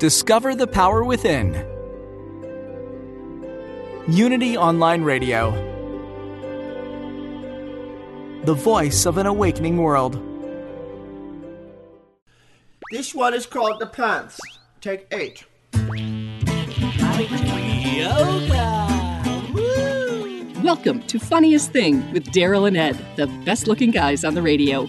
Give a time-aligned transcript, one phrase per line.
[0.00, 1.52] Discover the power within.
[4.08, 5.50] Unity Online Radio.
[8.46, 10.14] The voice of an awakening world.
[12.92, 14.40] This one is called The Plants.
[14.80, 15.44] Take eight.
[20.64, 24.88] Welcome to Funniest Thing with Daryl and Ed, the best looking guys on the radio.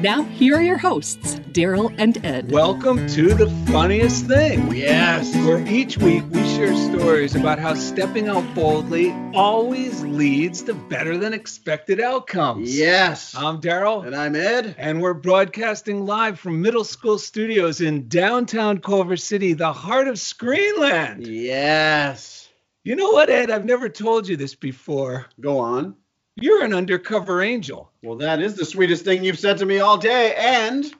[0.00, 2.50] Now, here are your hosts, Daryl and Ed.
[2.50, 4.74] Welcome to the funniest thing.
[4.74, 5.34] Yes.
[5.36, 11.18] Where each week we share stories about how stepping out boldly always leads to better
[11.18, 12.76] than expected outcomes.
[12.76, 13.34] Yes.
[13.36, 14.06] I'm Daryl.
[14.06, 14.74] And I'm Ed.
[14.78, 20.14] And we're broadcasting live from middle school studios in downtown Culver City, the heart of
[20.14, 21.26] Screenland.
[21.26, 22.48] Yes.
[22.84, 23.50] You know what, Ed?
[23.50, 25.26] I've never told you this before.
[25.40, 25.96] Go on.
[26.36, 27.92] You're an undercover angel.
[28.02, 30.34] Well, that is the sweetest thing you've said to me all day.
[30.34, 30.90] And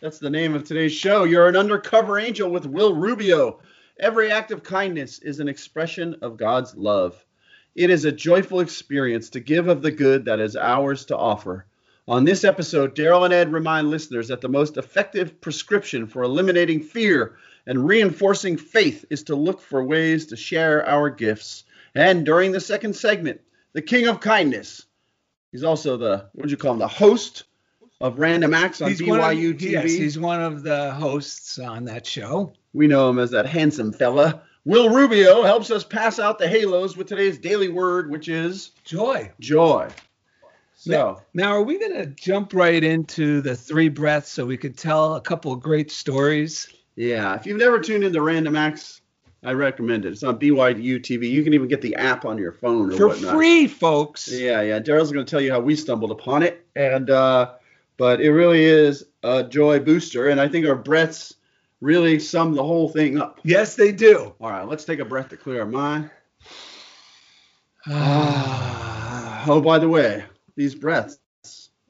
[0.00, 1.24] that's the name of today's show.
[1.24, 3.60] You're an undercover angel with Will Rubio.
[3.98, 7.22] Every act of kindness is an expression of God's love.
[7.74, 11.66] It is a joyful experience to give of the good that is ours to offer.
[12.08, 16.80] On this episode, Daryl and Ed remind listeners that the most effective prescription for eliminating
[16.80, 17.36] fear
[17.66, 21.64] and reinforcing faith is to look for ways to share our gifts.
[21.94, 23.42] And during the second segment,
[23.72, 24.86] the King of Kindness,
[25.52, 27.44] he's also the, what do you call him, the host
[28.00, 29.70] of Random Acts on He's BYU of, TV.
[29.70, 32.54] Yes, he's one of the hosts on that show.
[32.72, 34.42] We know him as that handsome fella.
[34.64, 39.30] Will Rubio helps us pass out the halos with today's daily word, which is Joy.
[39.40, 39.88] joy.
[40.74, 44.56] So, Now, now, are we going to jump right into the three breaths so we
[44.56, 46.68] could tell a couple of great stories?
[46.96, 48.99] yeah, if you've never tuned into Random Acts,
[49.42, 50.12] I recommend it.
[50.12, 51.30] It's on BYU TV.
[51.30, 53.34] You can even get the app on your phone or For whatnot.
[53.34, 54.28] free, folks.
[54.30, 54.80] Yeah, yeah.
[54.80, 57.52] Daryl's going to tell you how we stumbled upon it, and uh,
[57.96, 61.34] but it really is a joy booster, and I think our breaths
[61.80, 63.40] really sum the whole thing up.
[63.42, 64.34] Yes, they do.
[64.40, 66.10] All right, let's take a breath to clear our mind.
[69.46, 70.22] Oh, by the way,
[70.54, 71.18] these breaths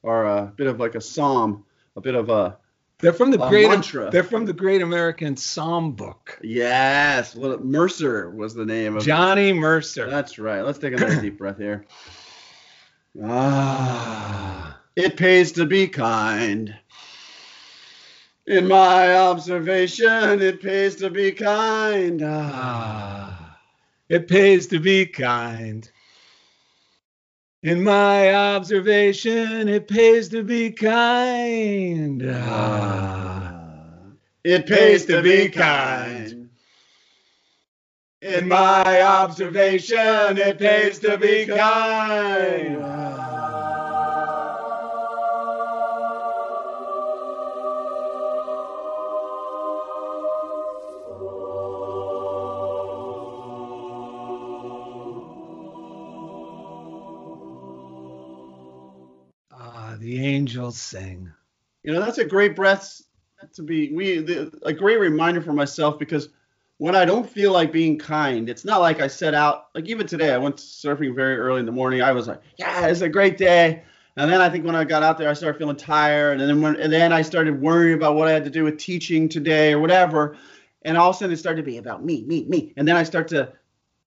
[0.04, 1.64] are a bit of like a psalm,
[1.96, 2.56] a bit of a
[3.00, 4.10] They're from the A great mantra.
[4.10, 6.38] They're from the Great American Psalm Book.
[6.42, 7.34] yes.
[7.34, 9.02] Well, Mercer was the name of.
[9.04, 10.08] Johnny Mercer.
[10.08, 10.60] That's right.
[10.62, 11.84] Let's take another deep breath here.
[13.24, 16.72] Ah, it pays to be kind.
[18.46, 22.22] In my observation, it pays to be kind.
[22.24, 23.58] Ah,
[24.08, 25.90] it pays to be kind.
[27.62, 32.22] In my observation, it pays to be kind.
[32.26, 33.54] Ah,
[34.44, 36.48] It pays to be kind.
[38.22, 42.78] In my observation, it pays to be kind.
[42.82, 43.19] ah,
[60.40, 61.30] angels sing.
[61.82, 63.02] You know, that's a great breath
[63.54, 66.30] to be we the, a great reminder for myself because
[66.78, 70.06] when I don't feel like being kind, it's not like I set out like even
[70.06, 72.00] today I went surfing very early in the morning.
[72.00, 73.82] I was like, yeah, it's a great day.
[74.16, 76.62] And then I think when I got out there, I started feeling tired, and then
[76.62, 79.74] when and then I started worrying about what I had to do with teaching today
[79.74, 80.36] or whatever.
[80.82, 82.72] And all of a sudden, it started to be about me, me, me.
[82.76, 83.52] And then I start to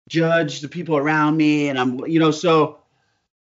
[0.10, 2.80] judge the people around me, and I'm, you know, so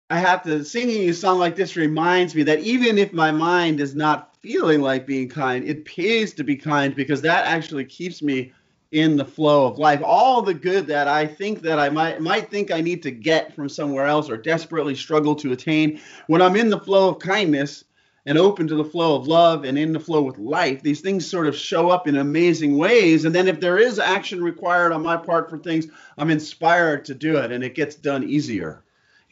[0.08, 3.80] I have to singing a song like this reminds me that even if my mind
[3.80, 8.22] is not feeling like being kind, it pays to be kind because that actually keeps
[8.22, 8.54] me
[8.92, 10.02] in the flow of life.
[10.06, 13.56] All the good that I think that I might might think I need to get
[13.56, 17.84] from somewhere else or desperately struggle to attain, when I'm in the flow of kindness
[18.28, 21.28] and open to the flow of love and in the flow with life, these things
[21.28, 23.26] sort of show up in amazing ways.
[23.26, 27.16] And then if there is action required on my part for things, I'm inspired to
[27.16, 28.84] do it and it gets done easier.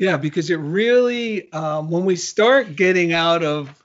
[0.03, 3.81] Yeah, because it really, um, when we start getting out of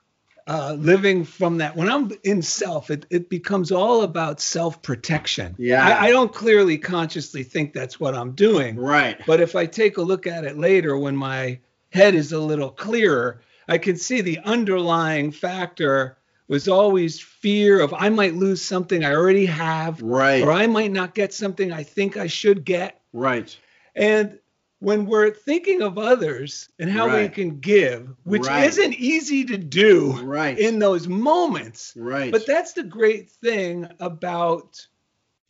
[0.49, 5.55] uh, living from that, when I'm in self, it, it becomes all about self protection.
[5.59, 5.87] Yeah.
[5.87, 8.77] I, I don't clearly consciously think that's what I'm doing.
[8.77, 9.17] Right.
[9.29, 11.61] But if I take a look at it later when my
[11.93, 16.17] head is a little clearer, I can see the underlying factor
[16.49, 20.43] was always fear of I might lose something I already have, Right.
[20.43, 23.01] or I might not get something I think I should get.
[23.13, 23.57] Right.
[23.95, 24.39] And
[24.81, 28.69] when we're thinking of others and how we can give, which Right.
[28.69, 30.59] isn't easy to do Right.
[30.59, 32.31] in those moments, Right.
[32.31, 34.87] but that's the great thing about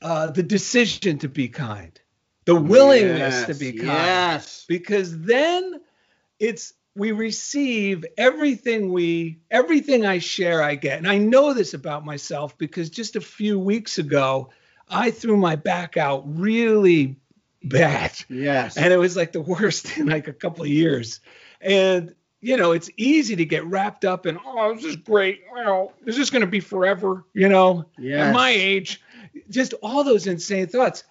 [0.00, 2.00] uh, the decision to be kind,
[2.44, 4.64] the willingness to be kind Yes.
[4.68, 5.80] because then
[6.38, 10.98] it's we receive everything we everything I share I get.
[10.98, 14.50] And I know this about myself because just a few weeks ago
[14.88, 17.16] I threw my back out really
[17.62, 18.12] bad.
[18.28, 18.76] Yes.
[18.76, 21.20] And it was like the worst in like a couple of years.
[21.60, 25.40] And you know, it's easy to get wrapped up in, oh, this is great.
[25.56, 27.24] Know, is this going to be forever?
[27.34, 28.28] You know, Yes.
[28.28, 29.02] at my age,
[29.50, 31.02] just all those insane thoughts.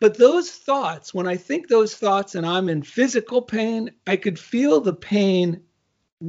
[0.00, 4.38] But those thoughts, when I think those thoughts and I'm in physical pain, I could
[4.38, 5.60] feel the pain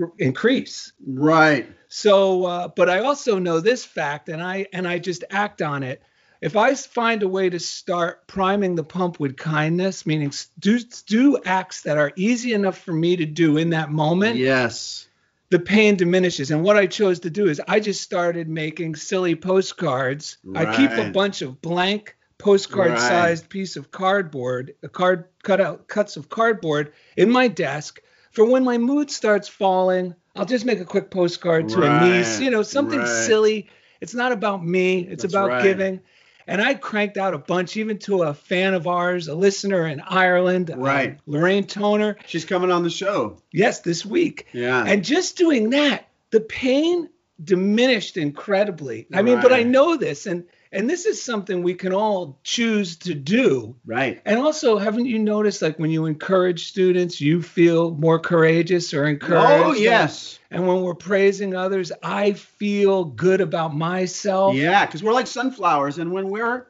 [0.01, 0.91] r- increase.
[1.05, 1.69] right.
[1.87, 5.83] So, uh, but I also know this fact, and I and I just act on
[5.83, 6.01] it.
[6.41, 11.39] If I find a way to start priming the pump with kindness, meaning do do
[11.45, 15.07] acts that are easy enough for me to do in that moment, Yes.
[15.51, 16.49] the pain diminishes.
[16.49, 20.37] And what I chose to do is I just started making silly postcards.
[20.55, 26.17] I keep a bunch of blank postcard-sized piece of cardboard, a card cut out cuts
[26.17, 28.01] of cardboard in my desk
[28.31, 30.15] for when my mood starts falling.
[30.35, 33.07] I'll just make a quick postcard to a niece, you know, something right.
[33.27, 33.69] silly.
[33.99, 35.01] It's not about me.
[35.01, 35.63] It's That's about right.
[35.63, 35.99] giving.
[36.47, 40.01] And I cranked out a bunch, even to a fan of ours, a listener in
[40.01, 41.19] Ireland, uh, Right.
[41.25, 42.17] Lorraine Toner.
[42.25, 43.37] She's coming on the show.
[43.51, 44.47] Yes, this week.
[44.53, 44.83] Yeah.
[44.85, 47.09] And just doing that, the pain
[47.43, 49.07] diminished incredibly.
[49.13, 52.95] I mean, but I know this, and and this is something we can all choose
[52.97, 53.75] to do.
[53.85, 54.21] right.
[54.25, 59.05] And also, haven't you noticed, like when you encourage students, you feel more courageous or
[59.05, 59.65] encouraged?
[59.65, 60.39] Oh yes.
[60.49, 64.55] And when we're praising others, I feel good about myself.
[64.55, 66.67] Yeah, because we're like sunflowers, and when we're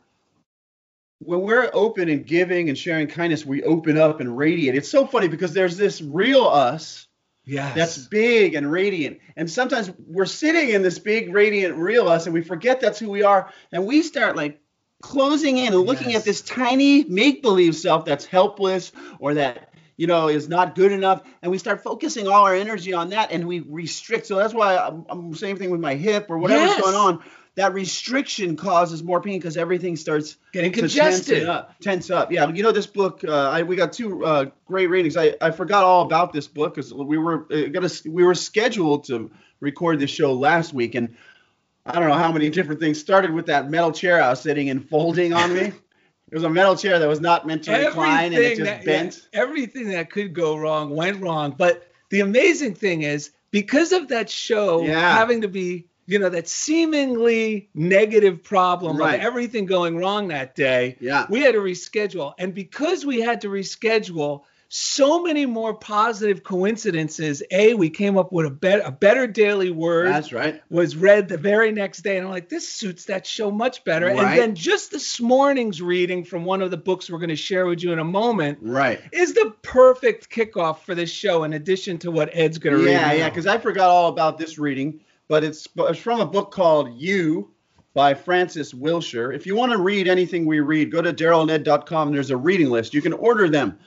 [1.19, 4.75] when we're open and giving and sharing kindness, we open up and radiate.
[4.75, 7.07] It's so funny because there's this real us
[7.45, 7.75] Yes.
[7.75, 12.33] that's big and radiant, and sometimes we're sitting in this big radiant real us, and
[12.33, 14.59] we forget that's who we are, and we start like
[15.01, 16.21] closing in and looking Yes.
[16.21, 20.91] at this tiny make believe self that's helpless or that you know is not good
[20.91, 24.53] enough and we start focusing all our energy on that and we restrict so that's
[24.53, 26.81] why i'm, I'm same thing with my hip or whatever's Yes.
[26.81, 27.23] going on
[27.55, 31.47] that restriction causes more pain because everything starts Getting to tense congested.
[31.49, 32.31] up, tense up.
[32.31, 33.23] Yeah, you know this book.
[33.27, 35.17] Uh, I, we got two uh, great ratings.
[35.17, 38.35] I, I forgot all about this book because we were uh, got a, we were
[38.35, 41.15] scheduled to record this show last week, and
[41.85, 44.69] I don't know how many different things started with that metal chair I was sitting
[44.69, 45.71] and folding on me.
[46.31, 48.85] It was a metal chair that was not meant to recline, and it just that,
[48.85, 49.27] bent.
[49.33, 51.53] yeah, everything that could go wrong went wrong.
[51.57, 55.17] But the amazing thing is, because of that show Yeah.
[55.17, 59.15] having to be, you know, that seemingly negative problem Right.
[59.15, 61.25] of everything going wrong that day, Yeah.
[61.29, 62.33] we had to reschedule.
[62.37, 64.41] And because we had to reschedule,
[64.73, 67.43] so many more positive coincidences.
[67.51, 70.61] A, we came up with a, bet- a better daily word That's right.
[70.69, 74.05] was read the very next day and i'm like this suits that show much better
[74.05, 74.17] Right.
[74.19, 77.65] and then just this morning's reading from one of the books we're going to share
[77.65, 79.01] with you in a moment Right.
[79.11, 82.91] is the perfect kickoff for this show in addition to what ed's going to read
[82.93, 86.51] Yeah, yeah, because I forgot all about this reading, but it's, it's from a book
[86.51, 87.51] called You
[87.93, 89.31] by Frances Wilshire.
[89.31, 92.11] If you want to read anything we read, go to darylanded.com.
[92.11, 92.93] There's a reading list.
[92.93, 93.79] You can order them.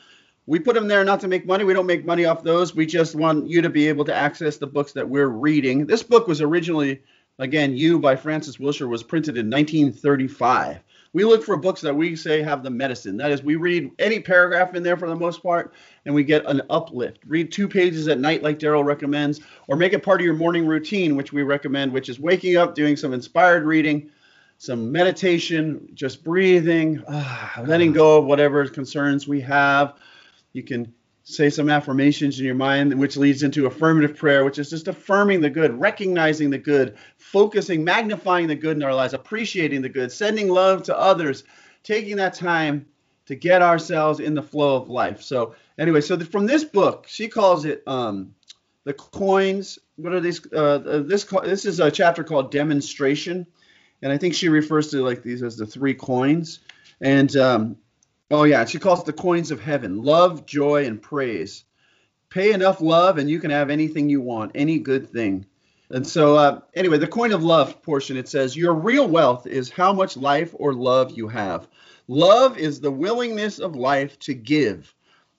[0.46, 1.64] We put them there not to make money.
[1.64, 2.74] We don't make money off those.
[2.74, 5.84] We just want you to be able to access the books that we're reading.
[5.84, 7.02] This book was originally,
[7.38, 10.78] again, You by Frances Wilshire was printed in 1935.
[11.14, 13.16] We look for books that we say have the medicine.
[13.16, 15.73] That is, we read any paragraph in there for the most part,
[16.04, 17.21] and we get an uplift.
[17.26, 20.66] Read two pages at night, like Daryl recommends, or make it part of your morning
[20.66, 24.11] routine, which we recommend, which is waking up, doing some inspired reading,
[24.59, 29.94] some meditation, just breathing, ah, letting go of whatever concerns we have.
[30.52, 30.92] You can
[31.24, 35.40] say some affirmations in your mind, which leads into affirmative prayer, which is just affirming
[35.40, 40.12] the good, recognizing the good, focusing, magnifying the good in our lives, appreciating the good,
[40.12, 41.44] sending love to others,
[41.82, 42.86] taking that time
[43.24, 45.22] to get ourselves in the flow of life.
[45.22, 48.34] So, anyway, so the, from this book, she calls it um,
[48.84, 49.78] the coins.
[49.96, 50.46] What are these?
[50.52, 53.46] Uh, uh this this is a chapter called demonstration,
[54.02, 56.60] and I think she refers to like these as the three coins.
[57.00, 57.76] And um,
[58.30, 61.64] oh yeah, she calls it the coins of heaven: love, joy, and praise.
[62.30, 65.46] Pay enough love, and you can have anything you want, any good thing.
[65.90, 69.70] And so, uh, anyway, the coin of love portion it says, Your real wealth is
[69.70, 71.68] how much life or love you have.
[72.08, 74.94] Love is the willingness of life to give.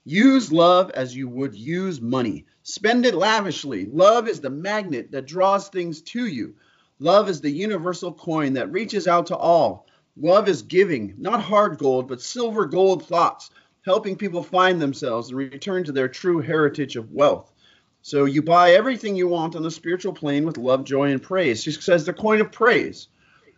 [0.05, 2.45] Use love as you would use money.
[2.63, 3.87] Spend it lavishly.
[3.91, 6.55] Love is the magnet that draws things to you.
[6.99, 9.87] Love is the universal coin that reaches out to all.
[10.17, 13.49] Love is giving, not hard gold, but silver gold thoughts,
[13.83, 17.51] helping people find themselves and return to their true heritage of wealth.
[18.01, 21.63] So you buy everything you want on the spiritual plane with love, joy, and praise.
[21.63, 23.07] She says the coin of praise.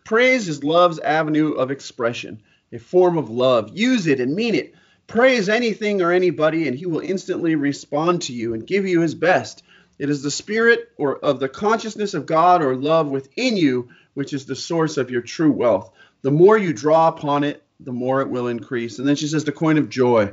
[0.04, 3.76] Praise is love's avenue of expression, a form of love.
[3.76, 4.74] Use it and mean it.
[5.06, 9.14] Praise anything or anybody, and he will instantly respond to you and give you his
[9.14, 9.62] best.
[9.98, 14.32] It is the spirit or of the consciousness of God or love within you, which
[14.32, 15.92] is the source of your true wealth.
[16.22, 18.98] The more you draw upon it, the more it will increase.
[18.98, 20.32] And then she says the coin of joy.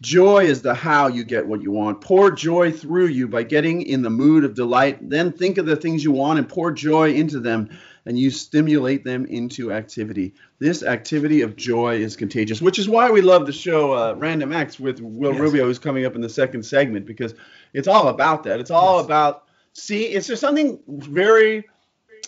[0.00, 2.00] Joy is the how you get what you want.
[2.00, 5.08] Pour joy through you by getting in the mood of delight.
[5.08, 7.70] Then think of the things you want and pour joy into them,
[8.04, 10.34] and you stimulate them into activity.
[10.58, 14.52] This activity of joy is contagious, which is why we love the show uh, Random
[14.52, 15.40] Acts with Will yes.
[15.40, 17.34] Rubio, who's coming up in the second segment, because
[17.72, 18.58] it's all about that.
[18.58, 19.04] It's all yes.
[19.04, 20.06] about see.
[20.06, 21.68] It's just something very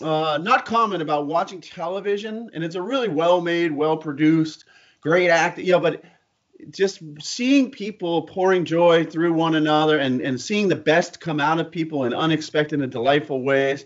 [0.01, 4.65] uh, not common about watching television, and it's a really well made, well produced,
[5.01, 5.59] great act.
[5.59, 6.05] You know, but
[6.71, 11.61] just seeing people pouring joy through one another and, and seeing the best come out
[11.61, 13.85] of people in unexpected and delightful ways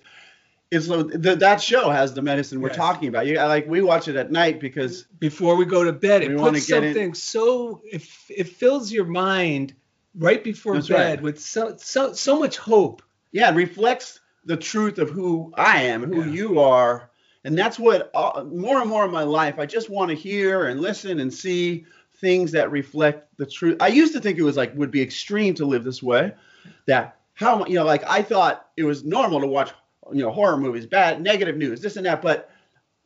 [0.71, 2.77] is that show has the medicine we're yes.
[2.77, 3.27] talking about.
[3.27, 6.69] You like we watch it at night because before we go to bed, it puts
[6.69, 7.15] something in.
[7.15, 9.75] so it, it fills your mind
[10.15, 11.23] right before That's bed right.
[11.23, 13.03] with so, so so much hope.
[13.33, 16.33] Yeah, it reflects the truth of who I am, and who yeah.
[16.33, 17.11] you are,
[17.45, 19.59] and that's what uh, more and more in my life.
[19.59, 21.85] I just want to hear and listen and see
[22.17, 23.77] things that reflect the truth.
[23.81, 26.33] I used to think it was like would be extreme to live this way.
[26.87, 29.71] That how you know, like I thought it was normal to watch
[30.13, 32.23] you know horror movies, bad negative news, this and that.
[32.23, 32.51] But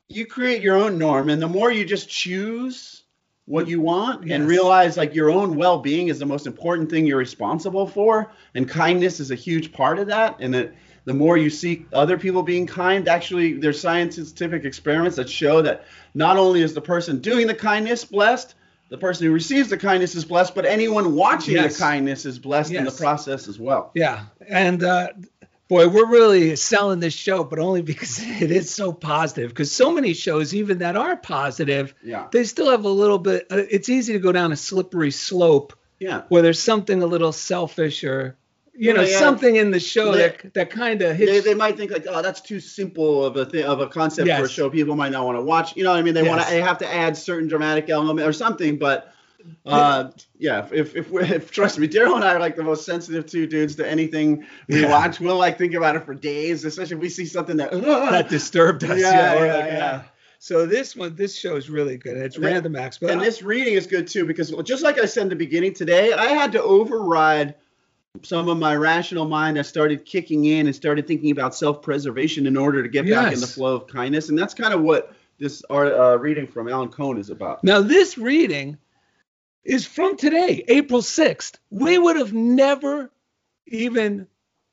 [0.08, 3.02] you create your own norm, and the more you just choose
[3.46, 4.36] what you want yes.
[4.36, 8.68] and realize like your own well-being is the most important thing you're responsible for, and
[8.68, 10.72] kindness is a huge part of that, and that
[11.04, 15.84] the more you see other people being kind actually there's scientific experiments that show that
[16.14, 18.54] not only is the person doing the kindness blessed
[18.92, 21.78] the person who receives the kindness is blessed, but anyone watching yes.
[21.78, 22.80] the kindness is blessed yes.
[22.80, 23.90] in the process as well.
[23.94, 24.26] Yeah.
[24.46, 25.08] And uh,
[25.68, 29.48] boy, we're really selling this show, but only because it is so positive.
[29.48, 32.26] Because so many shows, even that are positive, yeah.
[32.32, 35.72] they still have a little bit, uh, it's easy to go down a slippery slope
[35.98, 36.24] yeah.
[36.28, 38.36] where there's something a little selfish or
[38.74, 41.30] you know, yeah, something in the show they, that that kind of hits.
[41.30, 44.28] They, they might think like, oh, that's too simple of a thing of a concept
[44.28, 44.38] yes.
[44.38, 44.70] for a show.
[44.70, 45.76] People might not want to watch.
[45.76, 46.28] You know, what I mean, they yes.
[46.30, 46.50] want to.
[46.50, 48.78] They have to add certain dramatic element or something.
[48.78, 49.12] But
[49.66, 52.86] uh, yeah, if if, if, if trust me, Daryl and I are like the most
[52.86, 54.90] sensitive two dudes to anything we yeah.
[54.90, 55.20] watch.
[55.20, 58.84] We'll like think about it for days, especially if we see something that that disturbed
[58.84, 58.98] us.
[58.98, 59.66] Yeah, yeah, yeah.
[59.66, 60.02] yeah.
[60.38, 62.16] So this one, this show is really good.
[62.16, 65.04] It's and, random acts, but and this reading is good too because just like I
[65.04, 67.54] said in the beginning today, I had to override
[68.20, 72.56] some of my rational mind I started kicking in and started thinking about self-preservation in
[72.56, 73.22] order to get yes.
[73.22, 76.68] back in the flow of kindness, and that's kind of what this uh, reading from
[76.68, 77.64] Alan Cohen is about.
[77.64, 78.76] Now, this reading
[79.64, 81.56] is from today, April 6th.
[81.70, 83.10] We would have never
[83.66, 84.26] even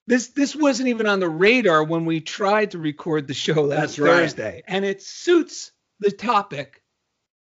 [0.08, 3.98] this this wasn't even on the radar when we tried to record the show last
[3.98, 4.64] Thursday, right.
[4.68, 6.82] and it suits the topic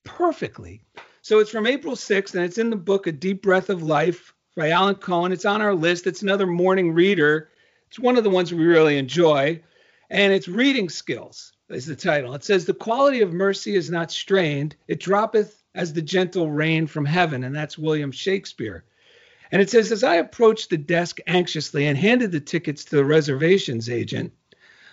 [0.05, 0.83] perfectly.
[1.23, 4.35] So it's from April 6th, and it's in the book A Deep Breath of Life
[4.59, 5.31] by Alan Cohen.
[5.31, 6.09] It's on our list.
[6.09, 7.49] It's another morning reader.
[7.87, 9.63] It's one of the ones we really enjoy.
[10.11, 12.35] And it's Reading Skills is the title.
[12.35, 16.89] It says, The quality of mercy is not strained, it droppeth as the gentle rain
[16.89, 17.45] from heaven.
[17.45, 18.83] And that's William Shakespeare.
[19.53, 23.05] And it says, As I approached the desk anxiously and handed the tickets to the
[23.05, 24.33] reservations agent,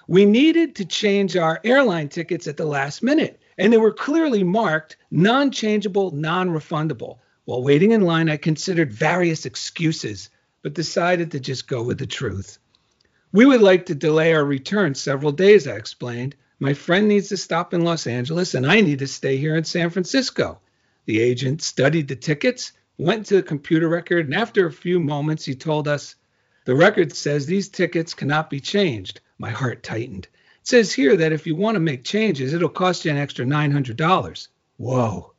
[0.08, 3.42] we needed to change our airline tickets at the last minute.
[3.58, 7.18] And they were clearly marked non changeable, non refundable.
[7.46, 10.32] While waiting in line, I considered various excuses,
[10.64, 12.58] but decided to just go with the truth.
[13.32, 16.36] We would like to delay our return several days, I explained.
[16.60, 19.64] My friend needs to stop in Los Angeles, and I need to stay here in
[19.64, 20.60] San Francisco.
[21.06, 25.46] The agent studied the tickets, went to the computer record, and after a few moments,
[25.46, 26.16] he told us,
[26.66, 29.22] The record says these tickets cannot be changed.
[29.38, 30.30] My heart tightened.
[30.62, 33.46] It says here that if you want to make changes, it'll cost you an extra
[33.46, 34.48] $900.
[34.78, 35.35] Whoa.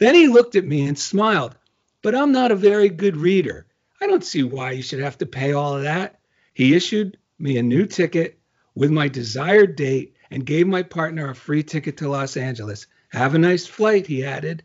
[0.00, 1.56] Then he looked at me and smiled.
[2.02, 3.66] But I'm not a very good reader.
[4.00, 6.18] I don't see why you should have to pay all of that.
[6.54, 8.38] He issued me a new ticket
[8.74, 12.86] with my desired date and gave my partner a free ticket to Los Angeles.
[13.10, 14.62] Have a nice flight, he added.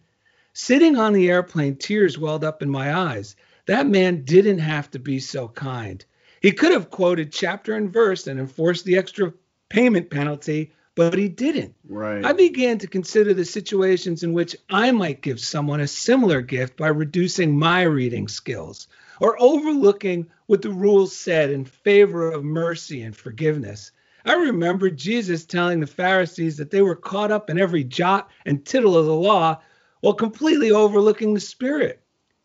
[0.54, 3.36] Sitting on the airplane, tears welled up in my eyes.
[3.66, 6.06] That man didn't have to be so kind.
[6.42, 9.34] He could have quoted chapter and verse and enforced the extra
[9.68, 11.76] payment penalty, but he didn't.
[11.88, 12.26] Right.
[12.26, 16.78] I began to consider the situations in which I might give someone a similar gift
[16.78, 18.88] by reducing my reading skills
[19.20, 23.92] or overlooking what the rules said in favor of mercy and forgiveness.
[24.26, 28.66] I remember Jesus telling the Pharisees that they were caught up in every jot and
[28.66, 29.62] tittle of the law
[30.00, 32.02] while completely overlooking the Spirit.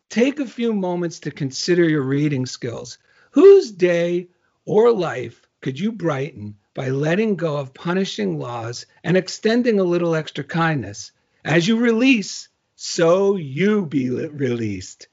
[0.09, 2.97] Take a few moments to consider your reading skills.
[3.31, 4.27] Whose day
[4.65, 10.15] or life could you brighten by letting go of punishing laws and extending a little
[10.15, 11.11] extra kindness?
[11.43, 15.07] As you release, so you be released.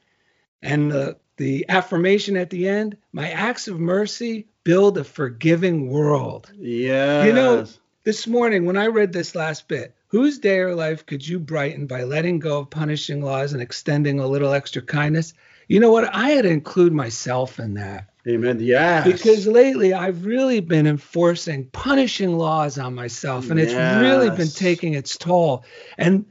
[0.63, 6.51] And the, the affirmation at the end my acts of mercy build a forgiving world.
[6.55, 7.25] Yeah.
[7.25, 7.67] You know,
[8.05, 11.87] this morning when I read this last bit, whose day or life could you brighten
[11.87, 15.35] by letting go of punishing laws and extending a little extra kindness?
[15.69, 16.15] You know what?
[16.15, 18.09] I had to include myself in that.
[18.29, 18.59] Amen.
[18.61, 19.07] Yes.
[19.07, 24.95] Because lately I've really been enforcing punishing laws on myself and it's really been taking
[24.95, 25.65] its toll.
[25.97, 26.27] And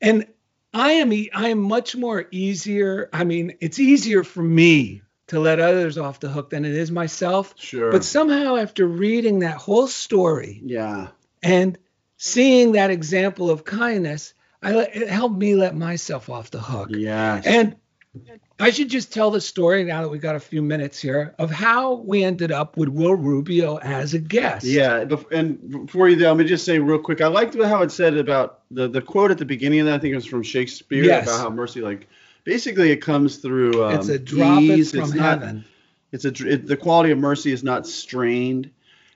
[0.00, 0.26] and
[0.74, 3.08] I am I am much more easier.
[3.12, 6.90] I mean, it's easier for me to let others off the hook than it is
[6.90, 7.54] myself.
[7.56, 7.92] Sure.
[7.92, 11.08] But somehow after reading that whole story yeah.
[11.42, 11.78] and
[12.16, 16.88] seeing that example of kindness, I let, it helped me let myself off the hook.
[16.92, 17.46] Yes.
[17.46, 17.76] And
[18.60, 21.50] I should just tell the story now that we got a few minutes here of
[21.50, 24.64] how we ended up with Will Rubio as a guest.
[24.66, 27.20] Yeah, and before you do, let me just say real quick.
[27.22, 29.94] I liked how it said about the the quote at the beginning of that.
[29.94, 31.26] I think it was from Shakespeare Yes.
[31.26, 32.06] about how mercy, like,
[32.44, 33.82] basically, it comes through.
[33.84, 34.90] Um, it's a drop ease.
[34.90, 35.64] from It's not- heaven.
[36.12, 38.70] it's a it, the quality of mercy is not strained,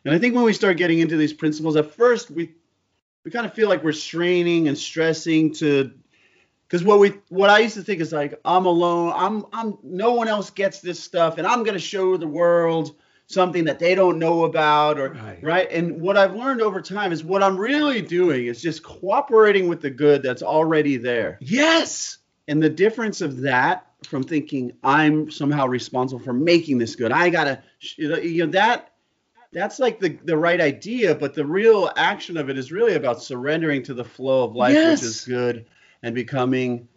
[0.07, 2.55] and I think when we start getting into these principles, at first we
[3.25, 5.91] we kind of feel like we're straining and stressing to
[6.68, 9.12] because what we what I used to think is like I'm alone.
[9.14, 12.94] I'm I'm no one else gets this stuff, and I'm gonna show the world
[13.28, 15.43] something that they don't know about or Right.
[15.43, 19.67] right and what i've learned over time is what i'm really doing is just cooperating
[19.69, 22.19] with the good that's already there Yes.
[22.47, 27.28] and the difference of that from thinking i'm somehow responsible for making this good i
[27.28, 27.60] gotta
[27.99, 28.93] you know, that
[29.52, 33.21] that's like the the right idea but the real action of it is really about
[33.21, 35.00] surrendering to the flow of life Yes.
[35.02, 35.67] which is good
[36.02, 36.89] and becoming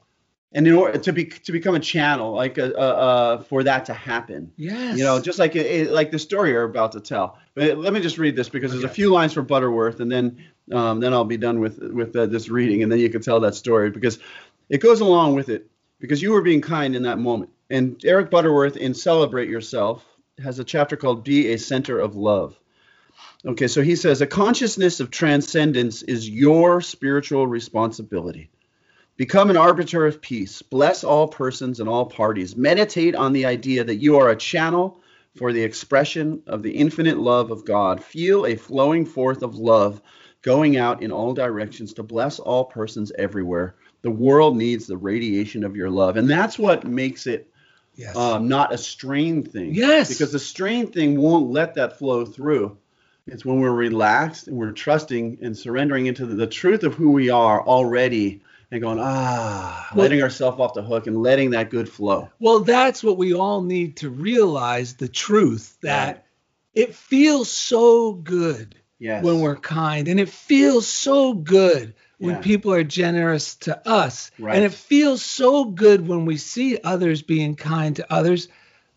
[0.51, 3.85] and in order to be to become a channel like a, a, a for that
[3.85, 4.97] to happen Yes.
[4.97, 7.37] you know, just like it, like the story you're about to tell.
[7.53, 10.43] But let me just read this because there's a few lines from Butterworth, and then
[10.71, 13.39] um, then I'll be done with with uh, this reading, and then you can tell
[13.41, 14.17] that story because
[14.69, 15.69] it goes along with it.
[15.99, 17.51] Because you were being kind in that moment.
[17.69, 20.05] And Eric Butterworth in Celebrate Yourself
[20.41, 22.57] has a chapter called Be a Center of Love.
[23.45, 28.49] Okay, so he says a consciousness of transcendence is your spiritual responsibility.
[29.19, 30.61] Become an arbiter of peace.
[30.61, 32.55] Bless all persons and all parties.
[32.55, 35.01] Meditate on the idea that you are a channel
[35.35, 38.01] for the expression of the infinite love of God.
[38.01, 40.01] Feel a flowing forth of love
[40.41, 43.75] going out in all directions to bless all persons everywhere.
[44.03, 46.15] The world needs the radiation of your love.
[46.15, 47.51] And that's what makes it
[47.95, 48.15] yes.
[48.15, 49.75] um, not a strained thing.
[49.75, 50.07] Yes.
[50.07, 52.77] Because the strained thing won't let that flow through.
[53.27, 57.11] It's when we're relaxed and we're trusting and surrendering into the, the truth of who
[57.11, 61.69] we are already and going, ah, Well- letting ourselves off the hook and letting that
[61.69, 62.29] good flow.
[62.39, 66.25] Well, that's what we all need to realize the truth that
[66.73, 69.23] it feels so good Yes.
[69.23, 72.41] when we're kind and it feels so good when Yeah.
[72.41, 74.55] people are generous to us Right.
[74.55, 78.49] and it feels so good when we see others being kind to others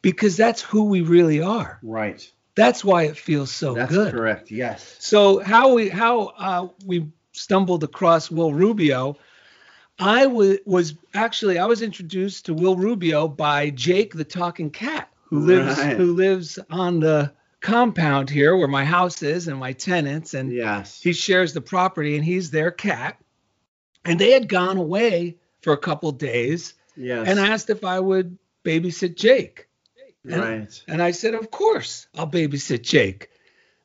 [0.03, 2.29] because that's who we really are right.
[2.57, 4.51] that's why it feels so That's good correct.
[4.51, 4.97] Yes.
[4.99, 9.17] so how we how uh, we stumbled across Will Rubio,
[10.03, 15.41] I was actually I was introduced to Will Rubio by Jake the talking cat who
[15.41, 15.97] lives Right.
[15.97, 21.01] who lives on the compound here where my house is and my tenants and Yes.
[21.01, 23.19] he shares the property and he's their cat.
[24.05, 27.29] And they had gone away for a couple days yes.
[27.29, 29.69] and asked if I would babysit Jake.
[30.25, 30.85] and- right.
[30.89, 33.29] And I said, Of course, I'll babysit Jake.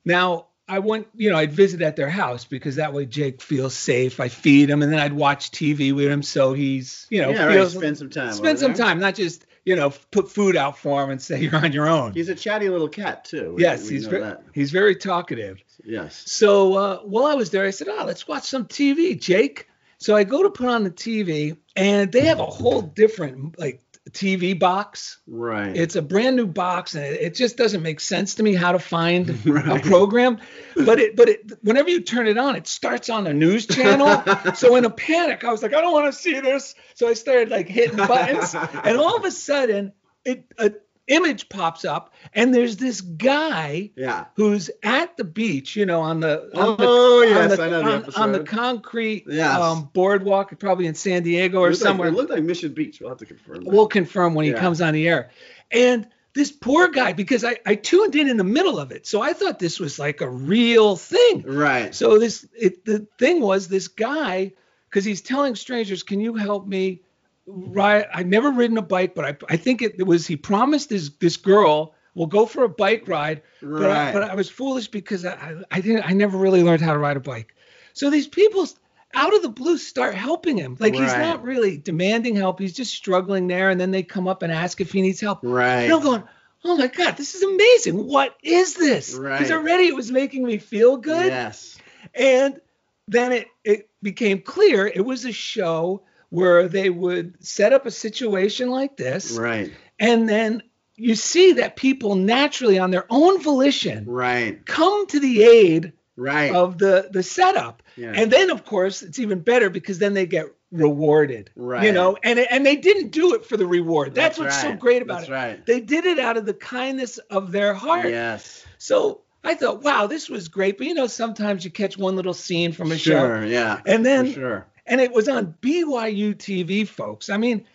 [0.03, 3.75] Now, I went, you know, I'd visit at their house because that way Jake feels
[3.75, 4.19] safe.
[4.19, 7.45] I feed him and then I'd watch TV with him so he's, you know, yeah,
[7.45, 7.67] right.
[7.69, 8.33] Spend some time.
[8.33, 8.85] spend some there.
[8.85, 11.87] time, not just, you know, put food out for him and say you're on your
[11.87, 12.13] own.
[12.13, 13.53] He's a chatty little cat too.
[13.55, 14.43] We- yes, we he's very, that.
[14.53, 15.63] he's very talkative.
[15.85, 16.23] Yes.
[16.25, 19.67] So uh, while I was there, I said, "Oh, let's watch some TV, Jake."
[19.99, 23.81] So I go to put on the TV, and they have a whole different like
[24.09, 25.19] TV box.
[25.27, 25.75] Right.
[25.75, 28.71] It's a brand new box, and it, it just doesn't make sense to me how
[28.71, 30.39] to find a program.
[30.75, 34.23] But it, but it, whenever you turn it on, it starts on a news channel.
[34.55, 36.75] so in a panic, I was like, I don't want to see this.
[36.95, 39.93] So I started like hitting buttons, and all of a sudden,
[40.25, 40.71] it a
[41.07, 44.25] image pops up, and there's this guy yeah.
[44.35, 47.99] who's at the beach, you know, on the on the, Oh, on the, I know
[48.01, 49.59] the on, on the concrete Yes.
[49.59, 52.07] um, boardwalk, probably in San Diego or It looked like- somewhere.
[52.09, 52.99] it looked like Mission Beach.
[52.99, 53.63] We'll have to confirm.
[53.63, 53.73] that.
[53.73, 54.59] We'll confirm when he Yeah.
[54.59, 55.29] comes on the air.
[55.71, 59.21] And this poor guy, because I, I tuned in in the middle of it, so
[59.21, 61.41] I thought this was like a real thing.
[61.43, 61.95] right.
[61.95, 64.51] So this it, the thing was this guy,
[64.89, 67.01] because he's telling strangers, "Can you help me
[67.47, 71.09] ride?" I've never ridden a bike, but I, I think it, was he promised this
[71.19, 75.25] this girl we'll go for a bike ride, but I, but I was foolish because
[75.25, 77.55] I, I didn't I never really learned how to ride a bike.
[77.93, 78.67] So these people
[79.13, 80.77] out of the blue start helping him.
[80.79, 82.59] Like he's not really demanding help.
[82.59, 85.39] He's just struggling there, and then they come up and ask if he needs help.
[85.43, 85.83] Right.
[85.83, 86.23] And I'm going,
[86.63, 88.05] oh my god, this is amazing.
[88.05, 89.11] What is this?
[89.11, 89.51] Because Right.
[89.51, 91.27] already it was making me feel good.
[91.27, 91.77] Yes.
[92.13, 92.59] And
[93.07, 97.91] then it, it became clear it was a show where they would set up a
[97.91, 99.31] situation like this.
[99.31, 99.71] Right.
[99.99, 100.61] And then
[100.95, 104.65] you see that people naturally, on their own volition, Right.
[104.65, 106.53] come to the aid Right.
[106.53, 107.83] of the, the setup.
[107.95, 108.11] Yeah.
[108.15, 111.49] And then, of course, it's even better because then they get rewarded.
[111.55, 114.15] right You know, and, and they didn't do it for the reward.
[114.15, 115.29] That's, That's what's so great about it.
[115.29, 115.33] That's it.
[115.33, 115.65] right.
[115.65, 118.09] They did it out of the kindness of their heart.
[118.09, 118.65] Yes.
[118.79, 120.77] So I thought, wow, this was great.
[120.77, 123.41] But you know, sometimes you catch one little scene from a Sure.
[123.43, 123.79] show, Yeah.
[123.85, 124.65] and then sure.
[124.87, 127.29] And it was on BYU TV, folks.
[127.29, 127.65] I mean,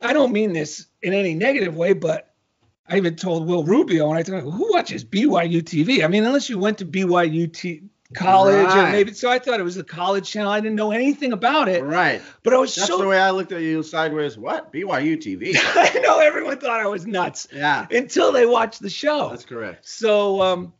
[0.00, 2.34] I don't mean this in any negative way, but
[2.88, 6.04] I even told Will Rubio and I him, who watches BYU TV?
[6.04, 7.82] I mean, unless you went to BYU t-
[8.14, 10.52] college or maybe so I thought it was a college channel.
[10.52, 11.82] I didn't know anything about it.
[11.82, 12.22] Right.
[12.44, 14.38] But I was That's so the way I looked at you sideways.
[14.38, 14.72] What?
[14.72, 15.56] BYU TV.
[15.56, 17.86] I know everyone thought I was nuts yeah.
[17.90, 19.30] until they watched the show.
[19.30, 19.88] That's correct.
[19.88, 20.72] So um,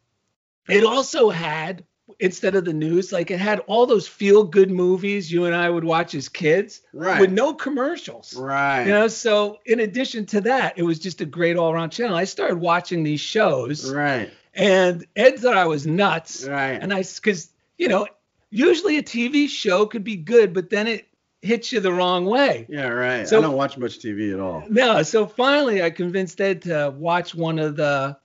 [0.68, 1.84] it also had
[2.18, 5.68] instead of the news, like it had all those feel good movies you and I
[5.68, 7.20] would watch as kids Right.
[7.20, 8.34] with no commercials.
[8.34, 8.84] Right.
[8.84, 12.16] You know, so in addition to that, it was just a great all around channel.
[12.16, 14.30] I started watching these shows, Right.
[14.54, 16.46] and Ed thought I was nuts.
[16.46, 16.78] Right.
[16.80, 18.06] And I, because, you know,
[18.50, 21.06] usually a TV show could be good, but then it
[21.42, 22.66] hits you the wrong way.
[22.68, 22.88] Yeah.
[22.88, 23.28] Right.
[23.28, 24.64] So- I don't watch much TV at all.
[24.70, 28.16] No, so finally I convinced Ed to watch one of the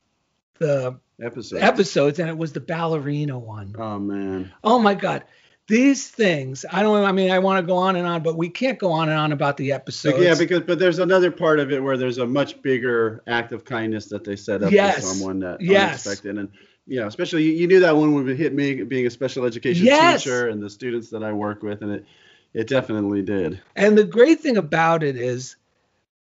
[0.59, 1.61] the Episode.
[1.61, 3.75] episodes, and it was the ballerina one.
[3.77, 4.51] Oh man.
[4.63, 5.23] Oh my God.
[5.67, 8.49] These things, I don't I mean, I want to go on and on, but we
[8.49, 10.19] can't go on and on about the episodes.
[10.19, 13.63] yeah, because but there's another part of it where there's a much bigger act of
[13.63, 14.95] kindness that they set up Yes.
[14.95, 16.05] for someone that Yes.
[16.05, 16.49] unexpected and
[16.87, 19.85] you know, especially you, you knew that one would hit me being a special education
[19.85, 20.23] Yes.
[20.23, 22.05] teacher and the students that I work with, and it
[22.53, 23.61] it definitely did.
[23.75, 25.55] And the great thing about it is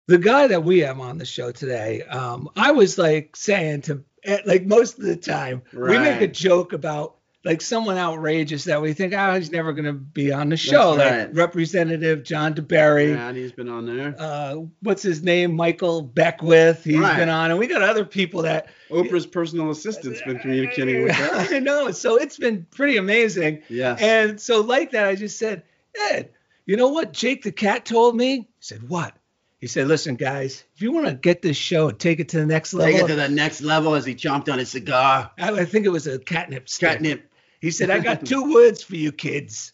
[0.08, 4.04] the guy that we have on the show today, um, I was like saying to,
[4.24, 8.80] eh, like most of the time, we make a joke about like someone outrageous that
[8.80, 10.94] we think, oh, he's never going to be on the show.
[10.94, 11.34] That's like right.
[11.34, 13.14] Representative John DeBerry.
[13.16, 14.14] Yeah, and he's been on there.
[14.16, 15.56] Uh, what's his name?
[15.56, 16.84] Michael Beckwith.
[16.84, 17.16] He's Right.
[17.16, 21.50] been on, and we got other people that Oprah's personal assistant's been communicating with us.
[21.52, 21.90] I know.
[21.90, 23.62] So it's been pretty amazing.
[23.68, 24.00] Yes.
[24.00, 25.64] And so, like that, I just said,
[26.10, 26.30] Ed,
[26.64, 28.36] you know what Jake the cat told me?
[28.36, 29.14] He said, What?
[29.62, 32.40] He said, Listen, guys, if you want to get this show and take it to
[32.40, 35.30] the next level, Take it to the next level as he chomped on his cigar.
[35.38, 36.88] I, I think it was a catnip stick.
[36.88, 37.30] Catnip.
[37.60, 39.72] He said, I got two words for you kids.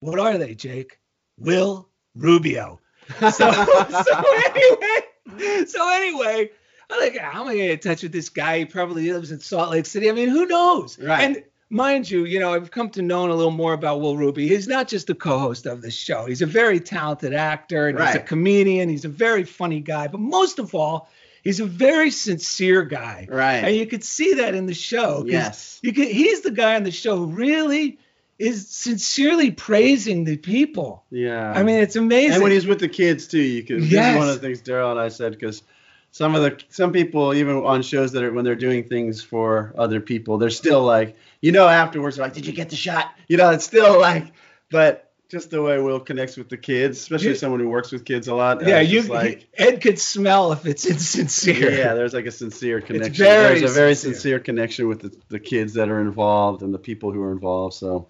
[0.00, 0.98] What are they, Jake?
[1.38, 2.80] Will Rubio.
[3.20, 6.50] So, so anyway, so anyway,
[6.90, 8.60] I'm like, how am I gonna get in touch with this guy?
[8.60, 10.08] He probably lives in Salt Lake City.
[10.08, 10.98] I mean, who knows?
[10.98, 11.20] Right.
[11.22, 14.46] And mind you, you know, I've come to know a little more about Will Rubio.
[14.46, 16.26] He's not just the co-host of this show.
[16.26, 18.88] He's a very talented actor and he's a comedian.
[18.88, 20.08] He's a very funny guy.
[20.08, 21.08] But most of all,
[21.44, 23.28] he's a very sincere guy.
[23.30, 23.58] Right.
[23.64, 25.24] And you could see that in the show.
[25.26, 25.78] Yes.
[25.82, 27.98] You can, he's the guy on the show who really
[28.38, 31.04] is sincerely praising the people.
[31.10, 31.52] Yeah.
[31.52, 32.34] I mean, it's amazing.
[32.34, 33.80] and when he's with the kids too, you can.
[33.80, 34.14] This Yes.
[34.14, 35.62] is one of the things Daryl and I said because
[36.10, 39.72] some of the some people even on shows that are when they're doing things for
[39.78, 43.12] other people, they're still like, you know, afterwards like, did you get the shot?
[43.28, 44.32] You know, it's still like,
[44.70, 48.04] but just the way Will connects with the kids, especially You- someone who works with
[48.04, 48.66] kids a lot.
[48.66, 49.46] yeah, it's you like.
[49.56, 51.70] Ed could smell if it's insincere.
[51.70, 53.14] Yeah, there's like a sincere connection.
[53.24, 54.14] very there's a very sincere.
[54.14, 57.74] sincere connection with the, the kids that are involved and the people who are involved.
[57.74, 58.08] So,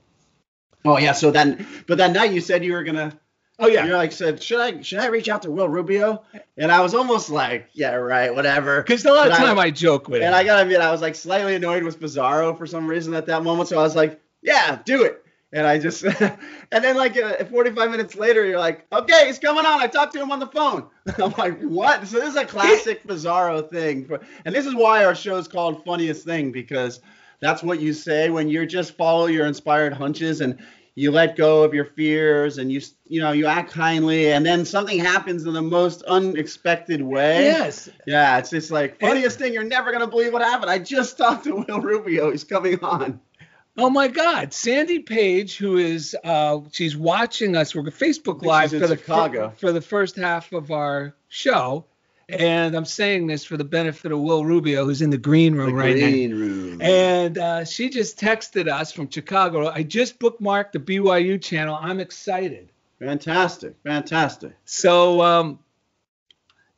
[0.84, 1.12] oh yeah.
[1.12, 3.12] So then, but that night you said you were gonna
[3.60, 3.84] Oh yeah.
[3.84, 6.22] You're like said, should I should I reach out to Will Rubio?
[6.56, 8.82] And I was almost like, yeah, right, whatever.
[8.82, 10.24] Because a lot of But I- time I, joke with it.
[10.24, 10.40] And him.
[10.40, 13.42] I gotta admit, I was like slightly annoyed with Bizarro for some reason at that
[13.42, 13.68] moment.
[13.68, 15.24] So I was like, yeah, do it.
[15.52, 16.38] And I just, and
[16.70, 19.80] then like uh, 45 minutes later, you're like, okay, he's coming on.
[19.80, 20.86] I talked to him on the phone.
[21.18, 22.06] I'm like, what?
[22.06, 24.06] So this is a classic Bizarro thing.
[24.06, 27.00] For, and this is why our show is called Funniest Thing because
[27.40, 30.58] that's what you say when you're just follow your inspired hunches and
[31.00, 34.64] you let go of your fears and you you know you act kindly and then
[34.64, 37.88] something happens in the most unexpected way Yes.
[38.06, 41.44] yeah it's just like funniest thing you're never gonna believe what happened i just talked
[41.44, 43.20] to will rubio he's coming on
[43.78, 47.72] Oh my God, Sandy Page, who is uh, she's watching us.
[47.74, 49.54] We're Facebook Live for the Chicago.
[49.56, 51.86] for the first half of our show,
[52.32, 55.70] and I'm saying this for the benefit of Will Rubio, who's in the green room
[55.70, 56.08] the right now.
[56.08, 59.68] green room And uh, she just texted us from Chicago.
[59.68, 61.78] I just bookmarked the BYU channel.
[61.80, 62.70] I'm excited.
[62.98, 65.58] fantastic fantastic So um,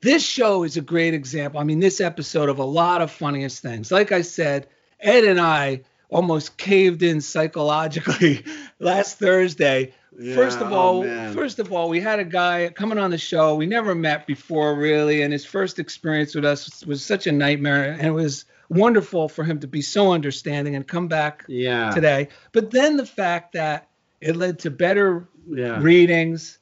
[0.00, 1.60] this show is a great example.
[1.60, 3.90] I mean, this episode of a lot of funniest things.
[3.92, 4.66] Like I said,
[5.00, 8.44] Ed and I almost caved in psychologically
[8.78, 9.94] last Thursday.
[10.34, 11.32] First of oh, all, man.
[11.32, 14.74] first of all, we had a guy coming on the show we never met before,
[14.74, 19.28] really, and his first experience with us was, such a nightmare, and it was wonderful
[19.28, 22.28] for him to be so understanding and come back yeah today.
[22.52, 23.88] But then the fact that
[24.20, 26.58] it led to better yeah readings,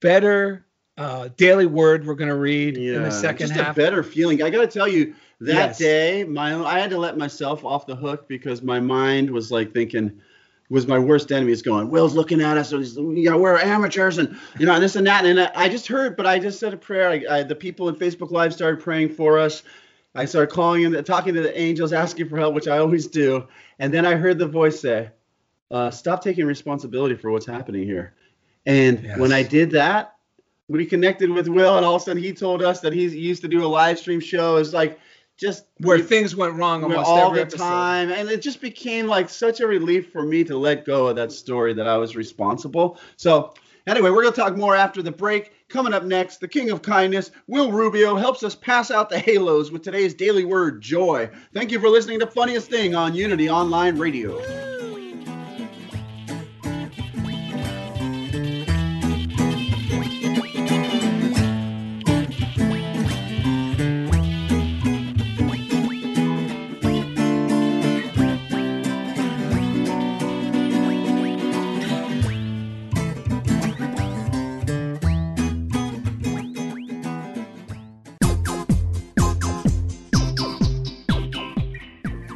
[0.00, 0.66] better
[0.98, 3.76] uh, daily word we're going to read in the second just half.
[3.76, 4.42] a better feeling.
[4.42, 5.78] I got to tell you, that Yes.
[5.78, 9.72] day, my I had to let myself off the hook because my mind was like
[9.72, 10.20] thinking,
[10.70, 11.90] was my worst enemy is going.
[11.90, 12.72] Will's looking at us.
[12.72, 15.26] and he's- You know, we're amateurs, and you know and this and that.
[15.26, 17.10] And I, I just heard, but I just said a prayer.
[17.10, 19.62] I, I, the people in Facebook Live started praying for us.
[20.14, 23.46] I started calling in, talking to the angels, asking for help, which I always do.
[23.78, 25.10] And then I heard the voice say,
[25.70, 28.14] uh, "Stop taking responsibility for what's happening here."
[28.66, 29.18] And Yes.
[29.18, 30.14] when I did that,
[30.68, 33.42] we connected with Will, and all of a sudden he told us that he used
[33.42, 34.56] to do a live stream show.
[34.56, 34.98] It's like
[35.40, 37.58] just where we- things went wrong almost all every the episode.
[37.64, 41.16] time, and it just became like such a relief for me to let go of
[41.16, 42.98] that story that I was responsible.
[43.16, 43.54] So
[43.86, 45.52] anyway, we're gonna talk more after the break.
[45.68, 49.70] Coming up next, the King of Kindness, Will Rubio, helps us pass out the halos
[49.70, 51.30] with today's daily word, joy.
[51.54, 54.79] Thank you for listening to Funniest Thing on Unity Online Radio.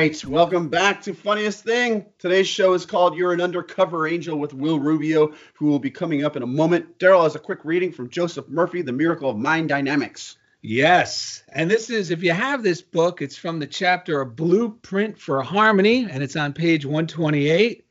[0.00, 2.04] Right, welcome back to Funniest Thing.
[2.18, 6.22] Today's show is called You're an Undercover Angel with Will Rubio, who will be coming
[6.22, 6.98] up in a moment.
[6.98, 10.36] Daryl has a quick reading from Joseph Murphy, The Miracle of Mind Dynamics.
[10.60, 11.44] Yes.
[11.48, 15.40] And this is, if you have this book, it's from the chapter A Blueprint for
[15.40, 17.86] Harmony, and it's on page 128.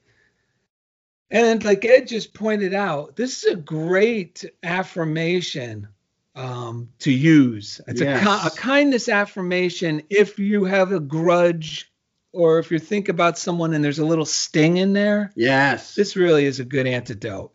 [1.32, 5.88] And like Ed just pointed out, this is a great affirmation
[6.36, 7.82] um, to use.
[7.88, 11.92] It's a, a kindness affirmation if you have a grudge
[12.36, 15.32] or if you think about someone and there's a little sting in there.
[15.36, 15.96] Yes.
[15.96, 17.54] This really is a good antidote.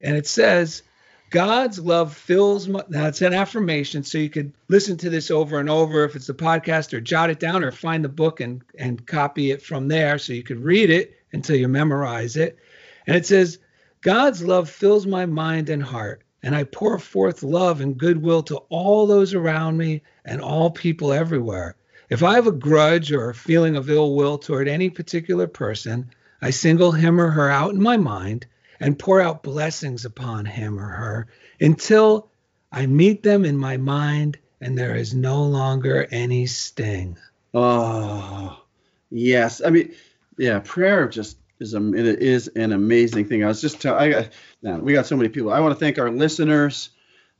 [0.00, 0.82] And it says,
[1.30, 2.82] God's love fills my.
[2.88, 6.28] Now, it's an affirmation, so you could listen to this over and over if it's
[6.28, 9.88] a podcast, or jot it down, or find the book and, and copy it from
[9.88, 12.58] there so you could read it until you memorize it.
[13.06, 13.58] And it says,
[14.00, 18.56] God's love fills my mind and heart, and I pour forth love and goodwill to
[18.70, 21.76] all those around me and all people everywhere.
[22.10, 26.10] If I have a grudge or a feeling of ill will toward any particular person,
[26.40, 28.46] I single him or her out in my mind
[28.80, 31.26] and pour out blessings upon him or her
[31.60, 32.30] until
[32.72, 37.18] I meet them in my mind and there is no longer any sting.
[37.52, 38.62] Oh,
[39.10, 39.60] yes.
[39.64, 39.94] I mean,
[40.38, 43.44] yeah, prayer just is a it is an amazing thing.
[43.44, 45.52] I was just tell I got we got so many people.
[45.52, 46.90] I want to thank our listeners.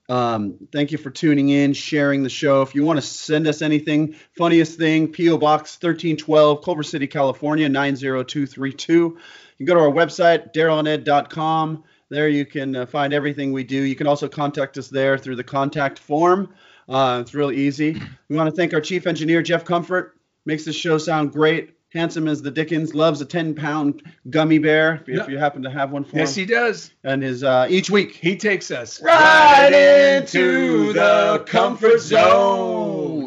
[0.09, 2.63] Um, thank you for tuning in, sharing the show.
[2.63, 7.69] If you want to send us anything, funniest thing, PO Box 1312, Culver City, California
[7.69, 8.93] 90232.
[8.93, 9.17] You
[9.59, 11.85] can go to our website, darylanded.com.
[12.11, 13.83] There you can uh, find everything we do.
[13.83, 16.55] You can also contact us there through the contact form.
[16.89, 18.01] Uh, it's really easy.
[18.29, 20.17] We want to thank our chief engineer, Jeff Comfort.
[20.47, 21.78] Makes this show sound great.
[21.91, 25.91] Handsome as the Dickens, loves a 10 pound gummy bear if, you happen to have
[25.91, 26.43] one for Yes, him.
[26.47, 26.91] he does.
[27.05, 28.13] and his uh, each week.
[28.15, 33.18] He takes us Right into the comfort zone.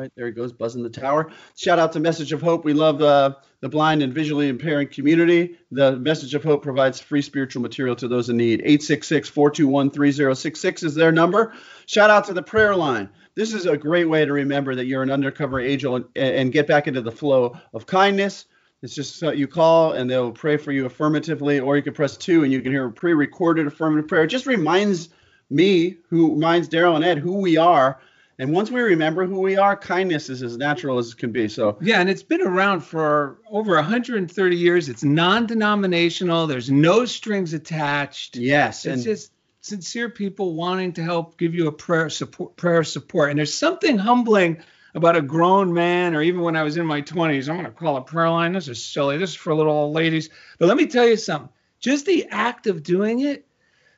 [0.00, 1.30] Right, there he goes, buzzing the tower.
[1.56, 2.64] Shout out to Message of Hope.
[2.64, 5.58] We love uh, the blind and visually impaired community.
[5.70, 8.60] The Message of Hope provides free spiritual material to those in need.
[8.60, 11.52] 866 421 3066 is their number.
[11.86, 13.10] Shout out to the prayer line.
[13.34, 16.66] This is a great way to remember that you're an undercover angel and, and get
[16.66, 18.46] back into the flow of kindness.
[18.82, 22.16] It's just so you call and they'll pray for you affirmatively, or you can press
[22.16, 24.24] two and you can hear a pre recorded affirmative prayer.
[24.24, 25.10] It just reminds
[25.50, 28.00] me, who reminds Daryl and Ed, who we are.
[28.40, 31.46] And once we remember who we are, kindness is as natural as it can be.
[31.46, 34.88] So, Yeah, and it's been around for over 130 years.
[34.88, 36.46] It's non-denominational.
[36.46, 38.36] There's no strings attached.
[38.36, 38.86] yes.
[38.86, 43.28] It's just sincere people wanting to help give you a prayer support prayer support.
[43.28, 44.62] And there's something humbling
[44.94, 47.98] about a grown man, or even when I was in my 20s, I'm gonna call
[47.98, 48.54] a prayer line.
[48.54, 49.18] This is silly.
[49.18, 50.30] This is for little old ladies.
[50.58, 51.50] But let me tell you something.
[51.78, 53.46] Just the act of doing it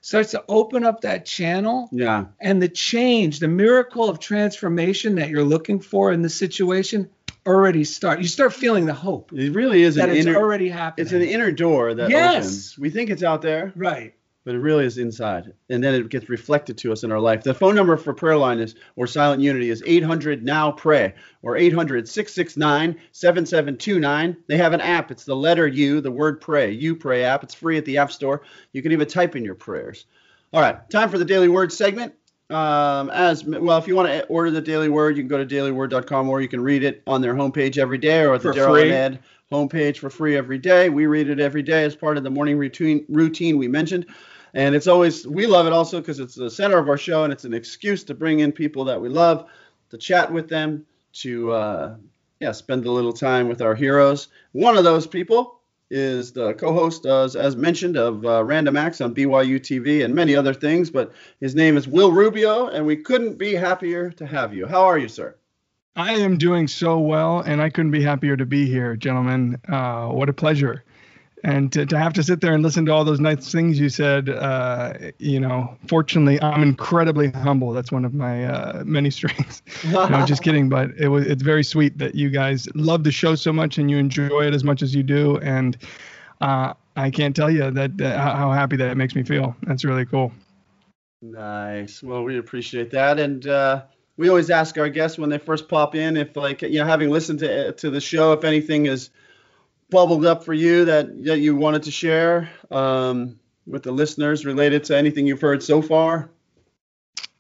[0.03, 2.27] starts to open up that channel yeah.
[2.41, 7.09] and the change, the miracle of transformation that you're looking for in the situation
[7.47, 8.21] already start.
[8.21, 11.05] You start feeling the hope It really is that an it's inner already happening.
[11.07, 12.45] it's an inner door that Yes.
[12.45, 12.79] opens.
[12.79, 14.15] We think it's out there, right.
[14.44, 15.52] But it really is inside.
[15.70, 17.42] And then it gets reflected to us in our life.
[17.42, 21.57] The phone number for prayer line is or silent unity is 800 now pray or
[21.57, 24.37] 800 669 7729.
[24.48, 25.11] They have an app.
[25.11, 26.72] It's the letter U, the word pray.
[26.72, 27.44] You pray app.
[27.44, 28.42] It's free at the App Store.
[28.72, 30.07] You can even type in your prayers.
[30.52, 32.14] All right, time for the daily word segment.
[32.50, 35.46] Um, as well, if you want to order the Daily Word, you can go to
[35.46, 38.83] dailyword.com or you can read it on their homepage every day or at the Daryl
[38.83, 39.18] and Ed
[39.50, 40.88] homepage for free every day.
[40.88, 44.07] We read it every day as part of the morning routine routine we mentioned.
[44.55, 47.33] And it's always we love it also because it's the center of our show and
[47.33, 49.47] it's an excuse to bring in people that we love,
[49.91, 51.97] to chat with them, to uh,
[52.41, 54.29] yeah, spend a little time with our heroes.
[54.53, 55.61] One of those people
[55.93, 60.35] is the co-host, as, as mentioned, of uh, Random Acts on BYU TV and many
[60.35, 60.91] other things.
[60.91, 64.67] But his name is Will Rubio, and we couldn't be happier to have you.
[64.67, 65.37] How are you, sir?
[65.95, 69.61] I am doing so well, and I couldn't be happier to be here, gentlemen.
[69.69, 70.83] Uh, what a pleasure.
[71.44, 73.88] And to, to have to sit there and listen to all those nice things you
[73.88, 77.72] said, uh, you know, fortunately, I'm incredibly humble.
[77.72, 79.62] That's one of my uh, many strengths.
[79.85, 83.11] no, I'm just kidding, but it was it's very sweet that you guys love the
[83.11, 85.38] show so much and you enjoy it as much as you do.
[85.38, 85.76] And
[86.40, 89.57] uh, I can't tell you that uh, how how happy that makes me feel.
[89.64, 90.33] That's really cool.
[91.22, 92.02] Nice.
[92.02, 93.83] Well, we appreciate that, and uh,
[94.16, 97.11] we always ask our guests when they first pop in if, like, you know, having
[97.11, 99.11] listened to to the show, if anything has
[99.92, 104.83] bubbled up for you that that you wanted to share um, with the listeners related
[104.85, 106.31] to anything you've heard so far.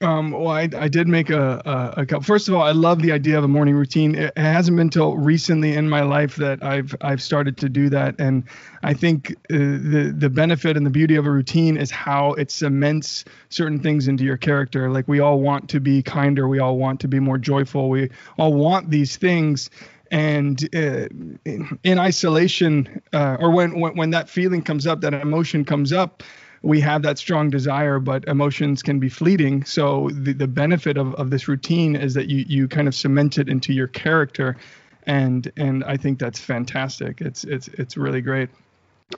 [0.02, 2.22] Um, well, I, I did make a, a, a couple.
[2.24, 4.16] First of all, I love the idea of a morning routine.
[4.16, 8.16] It hasn't been till recently in my life that I've I've started to do that,
[8.18, 8.42] and
[8.82, 12.50] I think uh, the the benefit and the beauty of a routine is how it
[12.50, 14.90] cements certain things into your character.
[14.90, 18.10] Like we all want to be kinder, we all want to be more joyful, we
[18.38, 19.70] all want these things.
[20.12, 21.08] And uh,
[21.46, 26.22] in, isolation, uh, or when, when when that feeling comes up, that emotion comes up,
[26.60, 29.64] we have that strong desire, but emotions can be fleeting.
[29.64, 33.38] So the, the benefit of, of this routine is that you, you kind of cement
[33.38, 34.58] it into your character.
[35.04, 37.22] And and I think that's fantastic.
[37.22, 38.50] It's it's it's really great.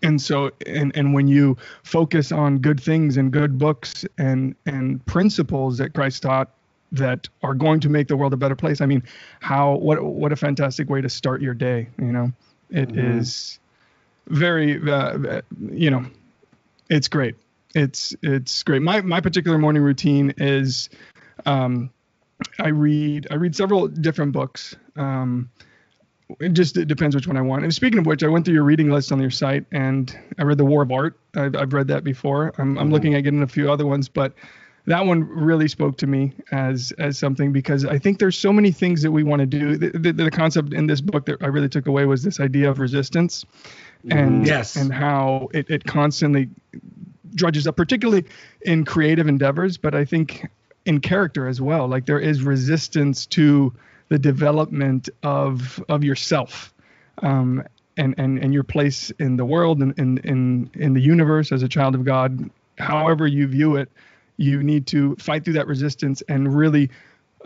[0.02, 5.04] And so and and when you focus on good things and good books and and
[5.06, 6.50] principles that Christ taught
[6.94, 8.80] that are going to make the world a better place.
[8.80, 9.02] I mean,
[9.40, 12.32] how what what a fantastic way to start your day, you know.
[12.70, 13.58] It is
[14.26, 16.06] very uh, you know
[16.88, 17.36] it's great.
[17.74, 18.82] It's it's great.
[18.82, 20.88] My my particular morning routine is
[21.46, 21.90] um,
[22.58, 24.76] I read I read several different books.
[24.96, 25.50] Um,
[26.40, 27.64] it just it depends which one I want.
[27.64, 30.42] And speaking of which, I went through your reading list on your site and I
[30.42, 31.18] read The War of Art.
[31.36, 32.52] I've, I've read that before.
[32.58, 34.32] I'm, I'm looking at getting a few other ones, but
[34.86, 38.70] that one really spoke to me as as something because I think there's so many
[38.70, 39.76] things that we want to do.
[39.76, 42.70] The, the, the concept in this book that I really took away was this idea
[42.70, 43.44] of resistance
[44.10, 44.76] and Yes.
[44.76, 46.48] and how it, it constantly
[47.34, 48.24] drudges up, particularly
[48.62, 50.46] in creative endeavors, but I think
[50.84, 51.88] in character as well.
[51.88, 53.72] Like there is resistance to
[54.10, 56.74] the development of of yourself.
[57.18, 57.64] Um,
[57.96, 61.62] and, and, and your place in the world and in, in, in the universe as
[61.62, 63.88] a child of God, however you view it,
[64.36, 66.90] you need to fight through that resistance and really,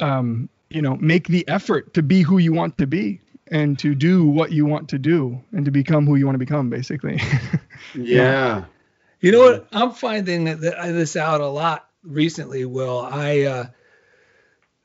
[0.00, 3.20] um, you know, make the effort to be who you want to be
[3.50, 6.38] and to do what you want to do and to become who you want to
[6.38, 7.20] become, basically.
[7.94, 8.64] Yeah.
[9.20, 9.68] You know what?
[9.72, 12.64] I'm finding that, that this out a lot recently.
[12.64, 13.40] Will I?
[13.42, 13.66] Uh,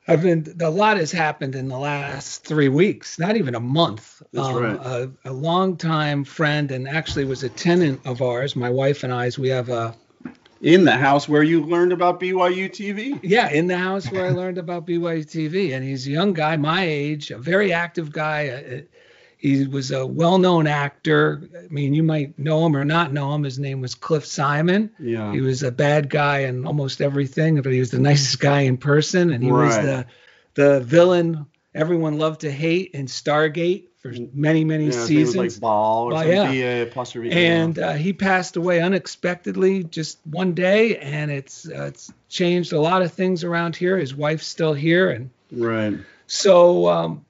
[0.06, 4.22] I've been a lot has happened in the last three weeks, not even a month.
[4.32, 4.76] That's um, right.
[4.76, 9.38] A, a longtime friend and actually was a tenant of ours, my wife and I's.
[9.38, 9.94] We have a
[10.64, 13.20] In the house where you learned about BYU TV.
[13.22, 16.56] yeah in the house where I learned about BYU TV, and he's a young guy,
[16.56, 18.48] my age, a very active guy.
[18.48, 18.80] Uh,
[19.36, 21.42] he was a well-known actor.
[21.54, 23.42] I mean, you might know him or not know him.
[23.42, 24.90] His name was Cliff Simon.
[24.98, 25.32] Yeah.
[25.32, 28.78] He was a bad guy in almost everything, but he was the nicest guy in
[28.78, 30.06] person, and he was the
[30.54, 35.34] the villain everyone loved to hate in Stargate for many many Yeah, seasons.
[35.36, 36.30] like Ba'al or something.
[36.32, 36.50] yeah.
[36.50, 37.30] B-A apostrophe.
[37.30, 37.32] A.
[37.32, 42.80] and uh, he passed away unexpectedly just one day, and it's uh, it's changed a
[42.80, 43.96] lot of things around here.
[43.96, 45.98] His wife's still here, and right.
[46.26, 47.24] so um,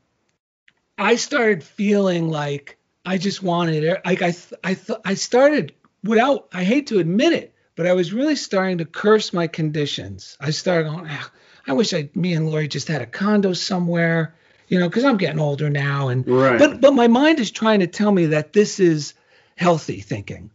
[0.98, 4.00] I started feeling like I just wanted.
[4.04, 6.48] Like I, th- I, th- I started without.
[6.52, 10.36] I hate to admit it, but I was really starting to curse my conditions.
[10.40, 11.30] I started going, "Ah,
[11.68, 14.34] I wish I, me and Lori just had a condo somewhere,
[14.68, 16.58] you know, because I'm getting older now, and Right.
[16.58, 19.14] but but my mind is trying to tell me that this is
[19.56, 20.50] healthy thinking.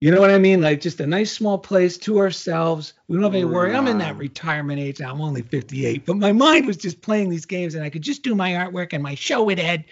[0.00, 0.62] You know what I mean?
[0.62, 2.94] Like just a nice small place to ourselves.
[3.06, 3.74] We don't have any worry.
[3.74, 5.12] I'm in that retirement age now.
[5.12, 8.22] I'm only 58, but my mind was just playing these games, and I could just
[8.22, 9.84] do my artwork and my show with Ed,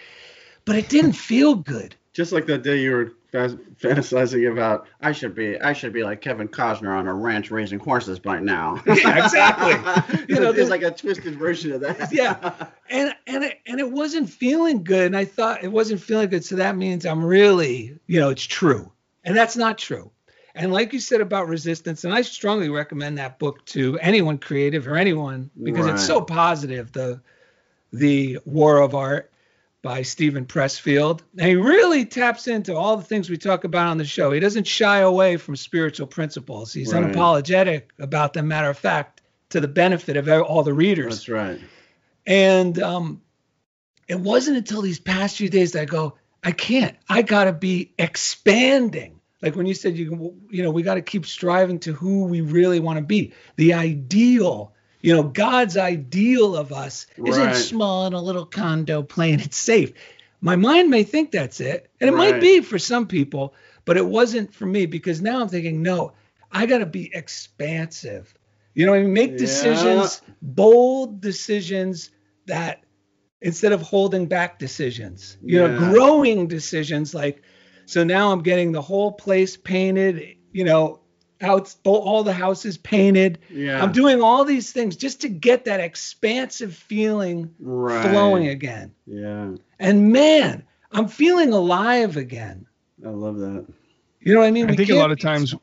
[0.65, 1.95] but it didn't feel good.
[2.15, 6.21] Just like that day you were fantasizing about, I should be, I should be like
[6.21, 8.83] Kevin Costner on a ranch raising horses by now.
[8.87, 10.25] Yeah, exactly.
[10.35, 12.13] you know, there's like a twisted version of that.
[12.13, 16.29] yeah and and it, and it wasn't feeling good and i thought it wasn't feeling
[16.29, 18.91] good so that means i'm really you know it's true
[19.25, 20.11] and that's not true
[20.55, 24.87] and like you said about resistance and i strongly recommend that book to anyone creative
[24.87, 27.21] or anyone because it's so positive the
[27.93, 29.31] the war of art
[29.83, 31.21] by Steven Pressfield.
[31.39, 34.33] And he really taps into all the things we talk about on the show.
[34.33, 36.73] He doesn't shy away from spiritual principles.
[36.73, 37.05] He's Right.
[37.05, 38.49] unapologetic about them.
[38.49, 41.15] Matter of fact, to the benefit of all the readers.
[41.17, 41.61] That's right.
[42.27, 43.23] And um,
[44.09, 46.97] it wasn't until these past few days that I go, I can't.
[47.09, 49.21] I got to be expanding.
[49.41, 52.41] Like when you said you you know we got to keep striving to who we
[52.41, 53.33] really want to be.
[53.57, 57.55] The ideal, you know, God's ideal of us isn't Right.
[57.55, 59.93] small in a little condo playing it safe.
[60.41, 64.07] My mind may think that's it, and it might be for some people, but it
[64.07, 66.13] wasn't for me because now I'm thinking, no,
[66.51, 68.35] I got to be expansive.
[68.75, 69.37] You know, I mean, make Yeah.
[69.37, 72.11] decisions, bold decisions
[72.47, 72.85] that
[73.41, 77.43] instead of holding back decisions, you know, growing decisions like
[77.87, 81.01] so now I'm getting the whole place painted, you know,
[81.41, 83.39] out all the houses painted.
[83.51, 83.83] Yeah.
[83.83, 88.11] I'm doing all these things just to get that expansive feeling Right.
[88.11, 88.93] flowing again.
[89.07, 89.53] Yeah.
[89.79, 92.67] And man, I'm feeling alive again.
[93.05, 93.67] I love that.
[94.21, 94.67] You know what I mean?
[94.67, 95.55] I We think a lot of be- times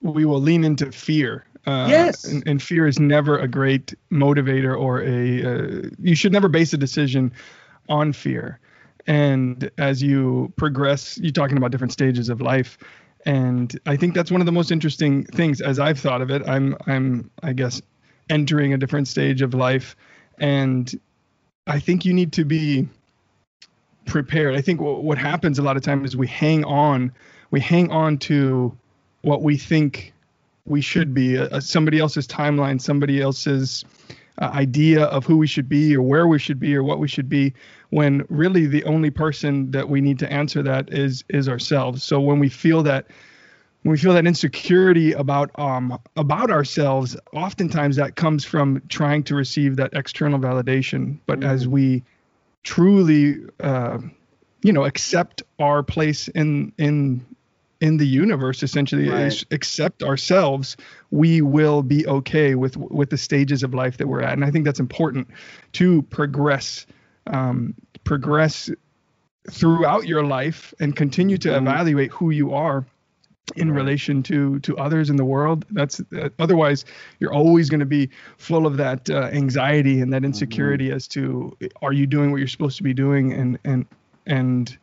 [0.00, 1.44] we will lean into fear.
[1.66, 2.24] Uh, Yes.
[2.24, 5.44] And, and fear is never a great motivator or a.
[5.44, 7.32] Uh, you should never base a decision
[7.88, 8.60] on fear.
[9.08, 12.78] And as you progress, you're talking about different stages of life.
[13.26, 16.48] And I think that's one of the most interesting things as I've thought of it.
[16.48, 17.82] I'm, I'm, I guess,
[18.30, 19.96] entering a different stage of life.
[20.38, 20.98] And
[21.66, 22.88] I think you need to be
[24.06, 24.54] prepared.
[24.54, 27.12] I think what, what happens a lot of times is we hang on,
[27.50, 28.76] we hang on to
[29.22, 30.12] what we think
[30.64, 33.84] we should be, uh, somebody else's timeline, somebody else's
[34.40, 37.08] uh, idea of who we should be or where we should be or what we
[37.08, 37.54] should be
[37.90, 42.02] when really the only person that we need to answer that is is ourselves.
[42.02, 43.06] So when we feel that
[43.82, 49.34] when we feel that insecurity about um about ourselves oftentimes that comes from trying to
[49.34, 51.18] receive that external validation.
[51.26, 52.04] But as we
[52.62, 53.98] truly uh,
[54.62, 57.24] you know accept our place in in
[57.80, 59.26] in the universe essentially Right.
[59.26, 60.76] is accept ourselves
[61.10, 64.32] we will be okay with with the stages of life that we're at.
[64.32, 65.28] And i think that's important
[65.72, 66.86] to progress
[67.26, 67.74] um,
[68.04, 68.70] progress
[69.50, 72.84] throughout your life and continue to evaluate who you are
[73.54, 75.64] in relation to to others in the world.
[75.70, 76.84] That's uh, otherwise
[77.20, 81.56] you're always going to be full of that uh, anxiety and that insecurity as to
[81.80, 83.32] are you doing what you're supposed to be doing?
[83.32, 83.86] And and
[84.26, 84.76] and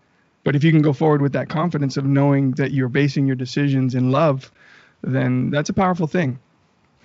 [0.43, 3.35] but if you can go forward with that confidence of knowing that you're basing your
[3.35, 4.51] decisions in love
[5.01, 6.39] then that's a powerful thing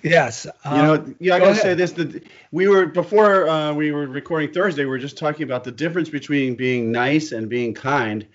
[0.01, 0.47] Yes.
[0.65, 3.91] You know, um, yeah, I go gotta say this: that we were before uh, we
[3.91, 4.83] were recording Thursday.
[4.83, 8.25] We were just talking about the difference between being nice and being kind,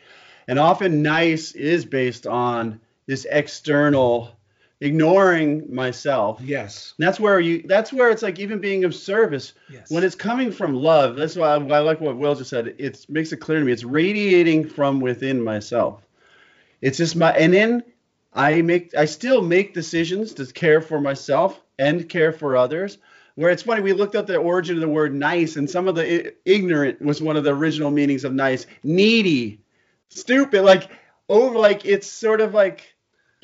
[0.47, 4.37] and often nice is based on this external,
[4.85, 6.41] ignoring myself.
[6.43, 6.95] Yes.
[6.99, 7.63] And that's where you.
[7.67, 9.91] That's where it's like even being of service Yes.
[9.91, 11.17] when it's coming from love.
[11.17, 12.75] That's why I, I like what Will just said.
[12.79, 13.73] It makes it clear to me.
[13.73, 16.03] It's radiating from within myself.
[16.81, 17.83] It's just my and then
[18.33, 22.99] I make I still make decisions to care for myself and care for others,
[23.37, 25.95] where it's funny we looked up the origin of the word nice and some of
[25.95, 29.61] the I- ignorant was one of the original meanings of nice needy
[30.09, 30.89] stupid like
[31.29, 32.94] over like it's sort of like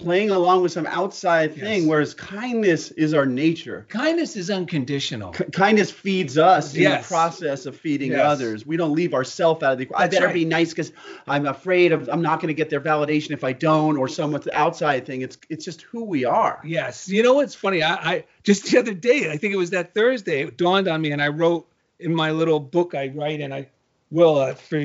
[0.00, 5.32] playing along with some outside thing whereas kindness is our nature Kindness is unconditional.
[5.32, 8.20] K- kindness feeds us in the process of feeding Yes.
[8.24, 10.02] others we don't leave ourselves out of the equation.
[10.02, 10.34] I better right.
[10.34, 10.92] be nice because
[11.26, 14.38] I'm afraid of I'm not going to get their validation if I don't or some
[14.52, 17.08] outside thing it's it's just who we are Yes.
[17.08, 17.82] You know what's funny?
[17.82, 21.00] I, I just the other day, I think it was that Thursday, it dawned on
[21.00, 21.66] me, and I wrote
[21.98, 23.68] in my little book I write, and I
[24.10, 24.84] will uh, for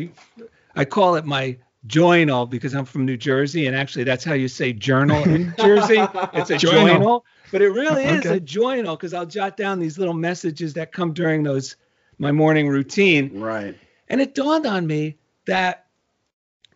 [0.75, 1.57] I call it my
[1.87, 5.97] journal because I'm from New Jersey, and actually that's how you say journal in Jersey.
[6.33, 6.85] It's a Journal.
[6.87, 8.37] journal, but it really is Okay.
[8.37, 11.75] a journal because I'll jot down these little messages that come during those
[12.17, 13.39] my morning routine.
[13.39, 13.75] right
[14.07, 15.85] And it dawned on me that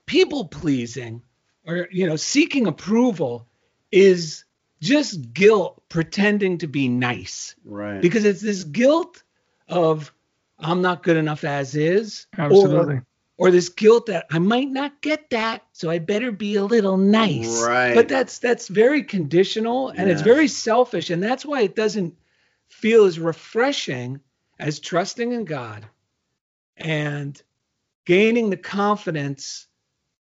[0.05, 1.22] people pleasing
[1.66, 3.47] or you know seeking approval
[3.91, 4.45] is
[4.82, 9.24] just guilt pretending to be nice right because it's this guilt
[9.68, 10.12] of
[10.57, 12.95] I'm not good enough as is Absolutely.
[12.95, 13.05] or
[13.39, 16.97] or this guilt that I might not get that so I better be a little
[16.97, 17.95] nice Right.
[17.95, 22.15] but that's that's very conditional and it's very selfish and that's why it doesn't
[22.67, 24.19] feel as refreshing
[24.59, 25.85] as trusting in God
[26.77, 27.41] and
[28.05, 29.67] gaining the confidence,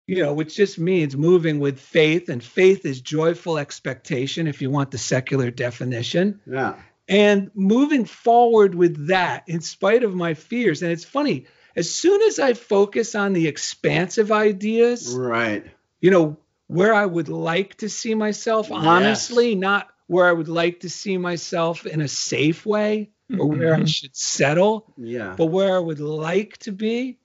[0.07, 2.29] you know, which just means moving with faith.
[2.29, 6.41] And faith is joyful expectation, if you want the secular definition.
[6.47, 6.75] yeah
[7.09, 10.83] And moving forward with that in spite of my fears.
[10.83, 11.47] And it's funny,
[11.79, 15.65] as soon as I focus on the expansive ideas, right.
[16.01, 20.81] you know, where I would like to see myself, honestly, not where I would like
[20.81, 23.61] to see myself in a safe way or mm-hmm.
[23.61, 25.35] where I should settle, yeah.
[25.39, 27.19] but where I would like to be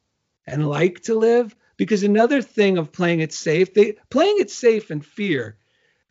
[0.46, 1.56] and like to live.
[1.76, 5.58] Because another thing of playing it safe, they playing it safe and fear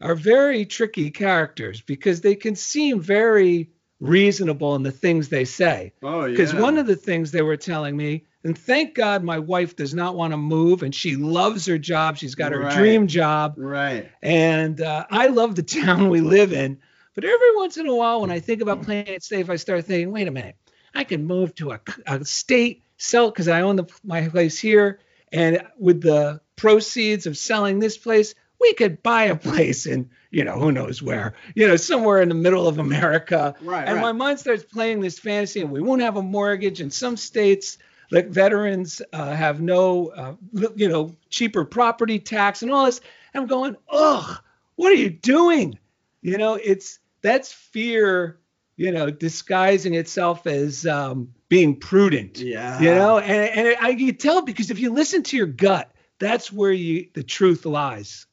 [0.00, 3.70] are very tricky characters because they can seem very
[4.02, 5.92] reasonable in the things they say.
[6.02, 9.38] oh yeah Because one of the things they were telling me, and thank God my
[9.38, 12.16] wife does not want to move and she loves her job.
[12.16, 12.74] She's got her Right.
[12.74, 13.54] dream job.
[13.56, 16.78] right And uh, I love the town we live in.
[17.14, 19.84] But every once in a while, when I think about playing it safe, I start
[19.84, 20.56] thinking, wait a minute,
[20.94, 25.00] I could move to a, a state, sell because I own the, my place here.
[25.30, 30.44] And with the proceeds of selling this place, we could buy a place in, you
[30.44, 33.54] know, who knows where, you know, somewhere in the middle of America.
[33.60, 34.02] Right, And right.
[34.02, 36.80] my mind starts playing this fantasy, and we won't have a mortgage.
[36.80, 37.78] In some states,
[38.10, 40.34] like veterans uh, have no, uh,
[40.76, 43.00] you know, cheaper property tax and all this.
[43.34, 44.38] And I'm going, ugh,
[44.76, 45.78] what are you doing?
[46.22, 48.38] You know, it's that's fear,
[48.76, 52.38] you know, disguising itself as um, being prudent.
[52.38, 52.80] Yeah.
[52.80, 56.52] You know, and, and I can tell because if you listen to your gut, that's
[56.52, 58.26] where you the truth lies.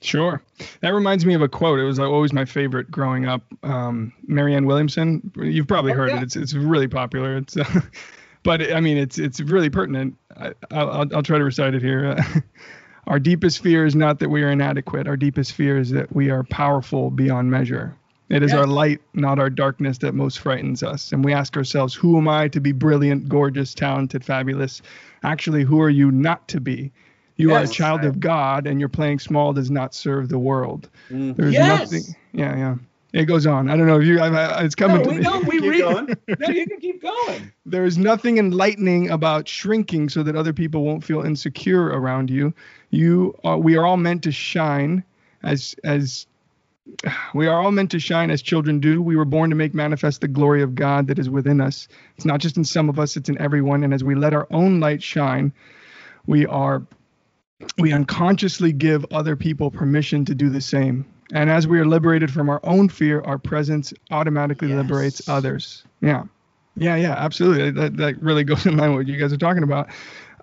[0.00, 0.40] Sure.
[0.80, 1.80] That reminds me of a quote.
[1.80, 3.42] It was always my favorite growing up.
[3.64, 5.32] Um, Marianne Williamson.
[5.36, 6.18] You've probably Oh, heard yeah.
[6.18, 6.22] it.
[6.22, 7.36] It's it's really popular.
[7.36, 7.80] It's, uh,
[8.44, 10.16] but I mean, it's it's really pertinent.
[10.36, 12.16] I, I'll I'll- I'll try to recite it here.
[13.08, 15.08] Our deepest fear is not that we are inadequate.
[15.08, 17.96] Our deepest fear is that we are powerful beyond measure.
[18.28, 18.60] It is Yes.
[18.60, 21.10] our light, not our darkness, that most frightens us.
[21.12, 24.82] And we ask ourselves, who am I to be brilliant, gorgeous, talented, fabulous?
[25.22, 26.92] Actually, who are you not to be?
[27.38, 27.70] You are a Yes.
[27.74, 30.88] child of God, and your playing small does not serve the world.
[31.10, 31.36] Mm.
[31.36, 31.90] There's Yes.
[31.92, 32.16] nothing.
[32.32, 32.74] Yeah, yeah.
[33.14, 33.70] It goes on.
[33.70, 34.20] I don't know if you.
[34.20, 35.22] I, I, it's coming No, to we me.
[35.22, 35.46] don't.
[35.46, 35.80] We Keep read.
[35.80, 36.16] going.
[36.40, 37.50] No, you can keep going.
[37.64, 42.52] There is nothing enlightening about shrinking so that other people won't feel insecure around you.
[42.90, 43.56] You are.
[43.56, 45.04] We are all meant to shine,
[45.42, 46.26] as as
[47.34, 49.00] we are all meant to shine as children do.
[49.00, 51.88] We were born to make manifest the glory of God that is within us.
[52.16, 53.84] It's not just in some of us; it's in everyone.
[53.84, 55.52] And as we let our own light shine,
[56.26, 56.82] we are
[57.78, 61.04] we unconsciously give other people permission to do the same.
[61.32, 64.76] And as we are liberated from our own fear, our presence automatically Yes.
[64.76, 65.84] liberates others.
[66.00, 66.24] Yeah.
[66.76, 67.70] Yeah, yeah, absolutely.
[67.72, 69.88] That that really goes in line with what you guys are talking about.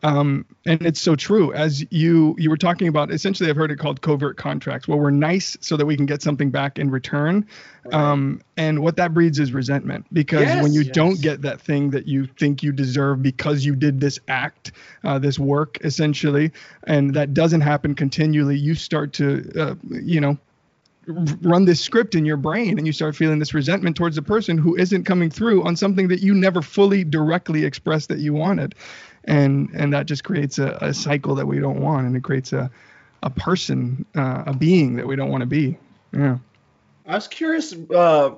[0.05, 1.51] Um, and it's so true.
[1.53, 4.87] As you you were talking about, essentially, I've heard it called covert contracts.
[4.87, 7.47] Well, we're nice so that we can get something back in return.
[7.91, 10.93] Um, and what that breeds is resentment because Yes, when you yes.
[10.93, 15.17] don't get that thing that you think you deserve because you did this act, uh,
[15.17, 16.51] this work, essentially,
[16.83, 20.37] and that doesn't happen continually, you start to, uh, you know,
[21.07, 24.57] run this script in your brain and you start feeling this resentment towards the person
[24.57, 28.73] who isn't coming through on something that you never fully directly expressed that you wanted
[29.25, 32.53] and and that just creates a, a cycle that we don't want and it creates
[32.53, 32.69] a
[33.23, 35.77] a person uh, a being that we don't want to be
[36.13, 36.37] yeah
[37.07, 38.31] I was curious, uh,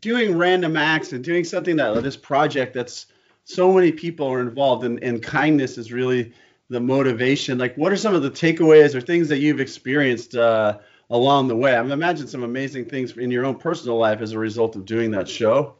[0.00, 3.06] doing random acts and doing something that this project that's
[3.44, 6.32] so many people are involved in, and kindness is really
[6.70, 7.58] the motivation.
[7.58, 10.78] Like, what are some of the takeaways or things that you've experienced uh,
[11.10, 11.74] along the way?
[11.74, 15.10] I imagine some amazing things in your own personal life as a result of doing
[15.12, 15.74] that show.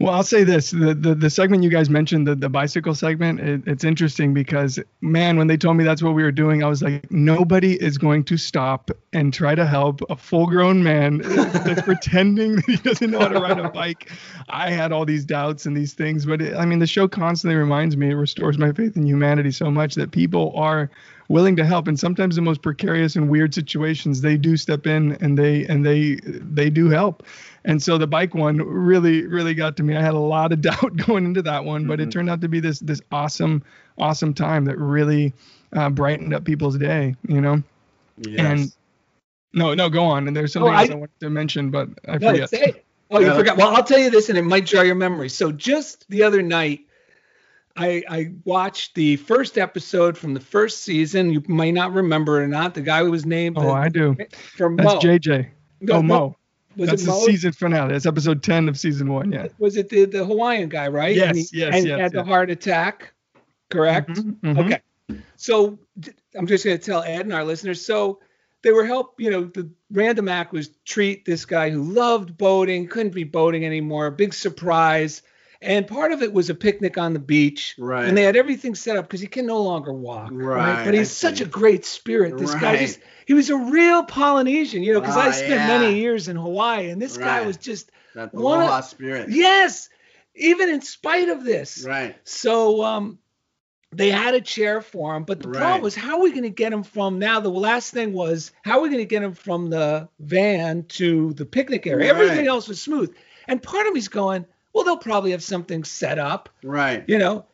[0.00, 3.38] Well, I'll say this: the the, the segment you guys mentioned, the, the bicycle segment,
[3.38, 6.68] it, it's interesting because man, when they told me that's what we were doing, I
[6.68, 11.82] was like, nobody is going to stop and try to help a full-grown man that's
[11.84, 14.10] pretending that he doesn't know how to ride a bike.
[14.48, 17.56] I had all these doubts and these things, but it, I mean, the show constantly
[17.56, 20.90] reminds me, it restores my faith in humanity so much that people are
[21.30, 21.86] willing to help.
[21.86, 25.86] And sometimes the most precarious and weird situations they do step in and they and
[25.86, 27.22] they they do help.
[27.64, 29.96] And so the bike one really really got to me.
[29.96, 32.08] I had a lot of doubt going into that one but mm-hmm.
[32.08, 33.62] it turned out to be this this awesome
[33.96, 35.32] awesome time that really
[35.72, 37.62] uh, brightened up people's day you know?
[38.18, 38.40] Yes.
[38.40, 38.72] and
[39.54, 40.26] no no go on.
[40.26, 42.50] And there's something oh, else I, I wanted to mention but i no, forget.
[42.50, 43.36] say, oh you yeah.
[43.36, 43.56] forgot.
[43.56, 45.28] Well i'll tell you this and it might jar your memory.
[45.28, 46.80] So just the other night
[47.76, 51.30] I, I watched the first episode from the first season.
[51.30, 52.74] You might not remember or not.
[52.74, 53.56] The guy who was named.
[53.58, 54.16] Oh, I do.
[54.56, 55.00] From That's Mo.
[55.00, 55.48] JJ.
[55.80, 56.36] No, oh, Mo.
[56.76, 57.92] Was That's the season finale.
[57.92, 59.32] That's episode 10 of season one.
[59.32, 59.48] Yeah.
[59.58, 61.14] Was it the, the Hawaiian guy, right?
[61.14, 62.00] Yes, and he, yes, and yes.
[62.00, 62.12] had yes.
[62.12, 63.12] the heart attack,
[63.70, 64.10] correct?
[64.10, 64.58] Mm-hmm, mm-hmm.
[64.60, 64.80] Okay.
[65.36, 65.78] So
[66.36, 67.84] I'm just going to tell Ed and our listeners.
[67.84, 68.20] So
[68.62, 72.88] they were help, you know, the random act was treat this guy who loved boating,
[72.88, 75.22] couldn't be boating anymore, big surprise
[75.62, 77.74] and part of it was a picnic on the beach.
[77.78, 78.06] Right.
[78.06, 80.30] And they had everything set up because he can no longer walk.
[80.32, 80.56] Right.
[80.56, 80.84] right?
[80.84, 82.38] But he's such a great spirit.
[82.38, 82.60] This right.
[82.60, 85.66] guy just he was a real Polynesian, you know, because uh, I ah, spent yeah.
[85.66, 87.24] many years in Hawaii, and this right.
[87.24, 89.28] guy was just that one of, spirit.
[89.30, 89.88] Yes.
[90.34, 91.84] Even in spite of this.
[91.86, 92.16] Right.
[92.24, 93.18] So um
[93.92, 96.50] they had a chair for him, but the problem was how are we going to
[96.50, 97.40] get him from now?
[97.40, 101.32] The last thing was how are we going to get him from the van to
[101.32, 102.08] the picnic area?
[102.08, 103.12] Everything else was smooth.
[103.48, 106.48] And part of me's going, well, they'll probably have something set up.
[106.62, 107.04] Right.
[107.08, 107.46] You know,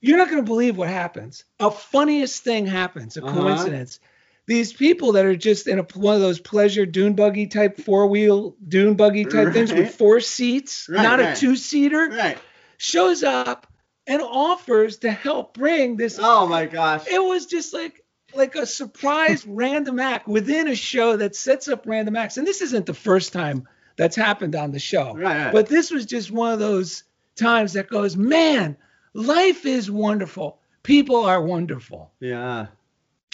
[0.00, 1.44] you're not going to believe what happens.
[1.60, 3.34] A funniest thing happens, a uh-huh.
[3.34, 4.00] coincidence.
[4.46, 8.06] These people that are just in a, one of those pleasure dune buggy type four
[8.06, 9.52] wheel dune buggy type right.
[9.52, 11.36] things with four seats, right, not right.
[11.36, 12.38] a two seater, right.
[12.76, 13.66] shows up
[14.06, 16.20] and offers to help bring this.
[16.22, 17.08] Oh my gosh!
[17.08, 18.04] It was just like
[18.36, 22.60] like a surprise random act within a show that sets up random acts, and this
[22.60, 23.66] isn't the first time
[23.96, 25.14] that's happened on the show.
[25.14, 25.52] Right, right.
[25.52, 28.76] But this was just one of those times that goes, man,
[29.14, 30.58] life is wonderful.
[30.82, 32.12] People are wonderful.
[32.20, 32.66] Yeah.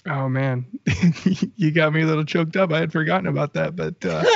[0.08, 0.66] Oh man,
[1.56, 2.72] you got me a little choked up.
[2.72, 4.24] I had forgotten about that, but uh,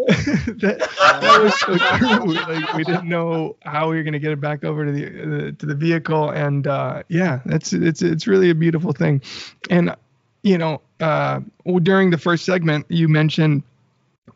[0.10, 0.88] that,
[1.20, 2.34] that, was so true.
[2.34, 5.52] Like we didn't know how we were gonna get it back over to the, the
[5.52, 9.22] to the vehicle, and uh, yeah, that's it's it's really a beautiful thing.
[9.70, 9.94] And
[10.42, 11.40] you know, uh,
[11.82, 13.62] during the first segment, you mentioned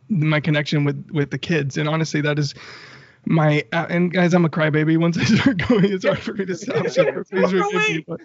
[0.08, 1.76] my connection with with the kids.
[1.76, 2.54] And honestly that is
[3.26, 4.98] my uh, and guys i'm a crybaby.
[4.98, 6.88] Once i start going it's hard for me to stop.
[6.88, 8.20] So please forgive me but,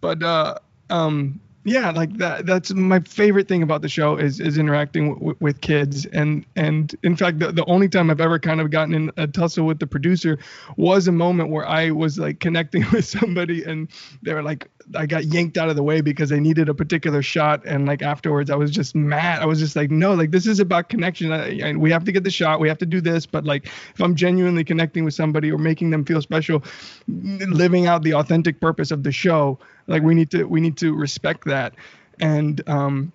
[0.00, 0.54] but uh
[0.90, 5.36] um yeah like that that's my favorite thing about the show is is interacting w-
[5.40, 6.06] with kids.
[6.06, 9.26] And and in fact the, the only time i've ever kind of gotten in a
[9.26, 10.38] tussle with the producer
[10.76, 13.88] was a moment where i was like connecting with somebody and
[14.22, 17.22] they were like I got yanked out of the way because they needed a particular
[17.22, 19.40] shot, and like afterwards, I was just mad.
[19.40, 21.32] I was just like, no, like this is about connection.
[21.32, 22.60] I, we have to get the shot.
[22.60, 23.26] We have to do this.
[23.26, 26.62] But like, if I'm genuinely connecting with somebody or making them feel special,
[27.08, 30.94] living out the authentic purpose of the show, like we need to we need to
[30.94, 31.74] respect that.
[32.20, 33.12] And um,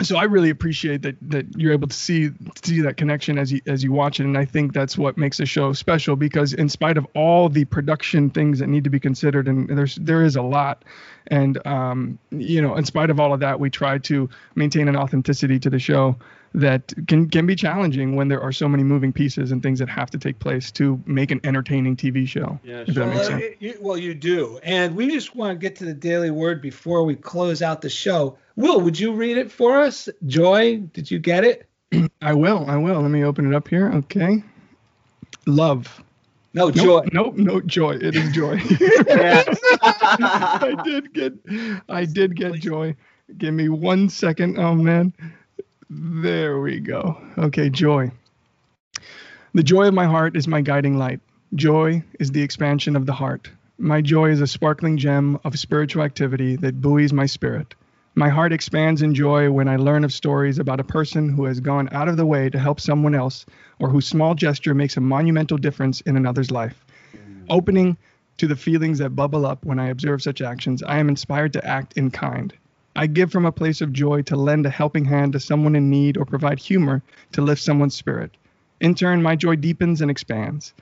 [0.00, 2.30] so I really appreciate that that you're able to see
[2.64, 5.36] see that connection as you as you watch it, and I think that's what makes
[5.38, 9.00] the show special because in spite of all the production things that need to be
[9.00, 10.84] considered, and there's there is a lot,
[11.26, 14.96] and um, you know, in spite of all of that, we try to maintain an
[14.96, 16.16] authenticity to the show
[16.54, 19.88] that can can be challenging when there are so many moving pieces and things that
[19.88, 22.58] have to take place to make an entertaining TV show.
[22.62, 23.06] Yeah, sure.
[23.06, 26.60] well, you, well, you do, and we just want to get to the daily word
[26.60, 28.36] before we close out the show.
[28.56, 30.08] Will, would you read it for us?
[30.26, 31.68] Joy, did you get it?
[32.22, 32.68] I will.
[32.68, 33.00] I will.
[33.00, 33.90] Let me open it up here.
[33.92, 34.42] Okay.
[35.46, 36.02] Love.
[36.54, 37.00] No nope, joy.
[37.12, 37.96] Nope, no joy.
[37.96, 38.60] It is joy.
[39.82, 41.32] I did get
[41.88, 42.94] I did get joy.
[43.38, 44.58] Give me one second.
[44.58, 45.14] Oh man.
[45.94, 47.20] There we go.
[47.36, 48.10] Okay, joy.
[49.52, 51.20] The joy of my heart is my guiding light.
[51.54, 53.50] Joy is the expansion of the heart.
[53.76, 57.74] My joy is a sparkling gem of spiritual activity that buoys my spirit.
[58.14, 61.60] My heart expands in joy when I learn of stories about a person who has
[61.60, 63.44] gone out of the way to help someone else
[63.78, 66.86] or whose small gesture makes a monumental difference in another's life.
[67.50, 67.98] Opening
[68.38, 71.66] to the feelings that bubble up when I observe such actions, I am inspired to
[71.66, 72.54] act in kind.
[72.94, 75.88] I give from a place of joy to lend a helping hand to someone in
[75.88, 78.36] need or provide humor to lift someone's spirit.
[78.80, 80.74] In turn, my joy deepens and expands.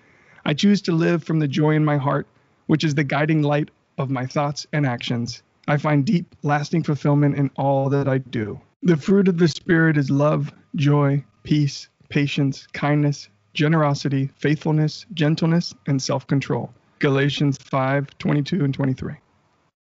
[0.44, 2.26] I choose to live from the joy in my heart,
[2.66, 5.42] which is the guiding light of my thoughts and actions.
[5.68, 8.61] I find deep, lasting fulfillment in all that I do.
[8.82, 16.00] The fruit of the Spirit is love, joy, peace, patience, kindness, generosity, faithfulness, gentleness, and
[16.02, 16.72] self control.
[16.98, 19.14] Galatians 5 22 and 23.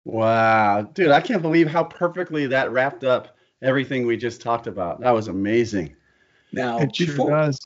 [0.05, 5.01] Wow, dude, I can't believe how perfectly that wrapped up everything we just talked about.
[5.01, 5.95] That was amazing.
[6.53, 7.61] Now, It sure before, does.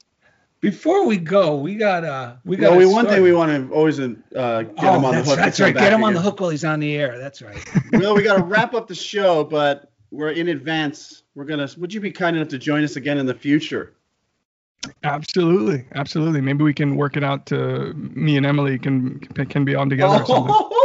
[0.61, 3.17] before we go, we got uh, we got Well, a we, one story.
[3.17, 5.37] thing we want to always uh, get oh, him on the hook.
[5.37, 5.75] to That's right.
[5.75, 7.19] Get him on the hook while he's on the air.
[7.19, 7.57] That's right.
[7.93, 11.23] well, we got to wrap up the show, but we're in advance.
[11.35, 11.69] We're gonna.
[11.79, 13.95] Would you be kind enough to join us again in the future?
[15.03, 15.87] Absolutely.
[15.95, 16.41] Absolutely.
[16.41, 20.23] Maybe we can work it out to me and Emily can can be on together
[20.23, 20.55] or something.
[20.55, 20.69] Oh,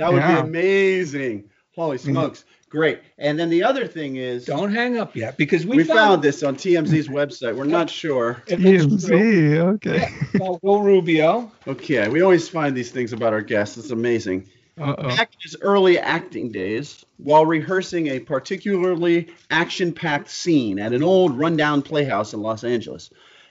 [0.00, 0.42] that would Yeah.
[0.42, 1.44] be amazing.
[1.76, 2.10] Holy mm-hmm.
[2.12, 3.00] smokes, great.
[3.18, 6.42] And then the other thing is, Don't hang up yet because we, we, found this
[6.42, 7.54] on TMZ's website.
[7.54, 8.42] We're not sure.
[8.46, 9.58] if it's true, TMZ.
[9.74, 10.08] Okay.
[10.34, 11.52] about Will Rubio.
[11.66, 13.76] Okay, we always find these things about our guests.
[13.76, 14.48] It's amazing.
[14.80, 15.08] Uh-oh.
[15.08, 21.02] Back in his early acting days, while rehearsing a particularly action packed scene at an
[21.02, 23.10] old rundown playhouse in Los Angeles,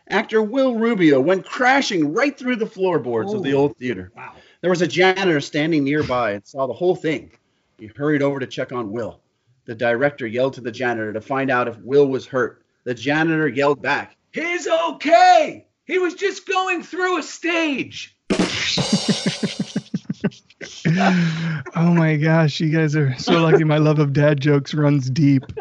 [0.10, 3.60] actor Will Rubio went crashing right through the floorboards of the Oh.
[3.60, 4.12] old theater.
[4.18, 4.34] Wow.
[4.62, 7.32] There was a janitor standing nearby and saw the whole thing.
[7.78, 9.22] He hurried over to check on Will.
[9.66, 12.64] The director yelled to the janitor to find out if Will was hurt.
[12.84, 15.66] The janitor yelled back, He's okay.
[15.86, 18.16] He was just going through a stage.
[21.76, 23.64] oh my gosh, you guys are so lucky.
[23.64, 25.44] My love of dad jokes runs deep.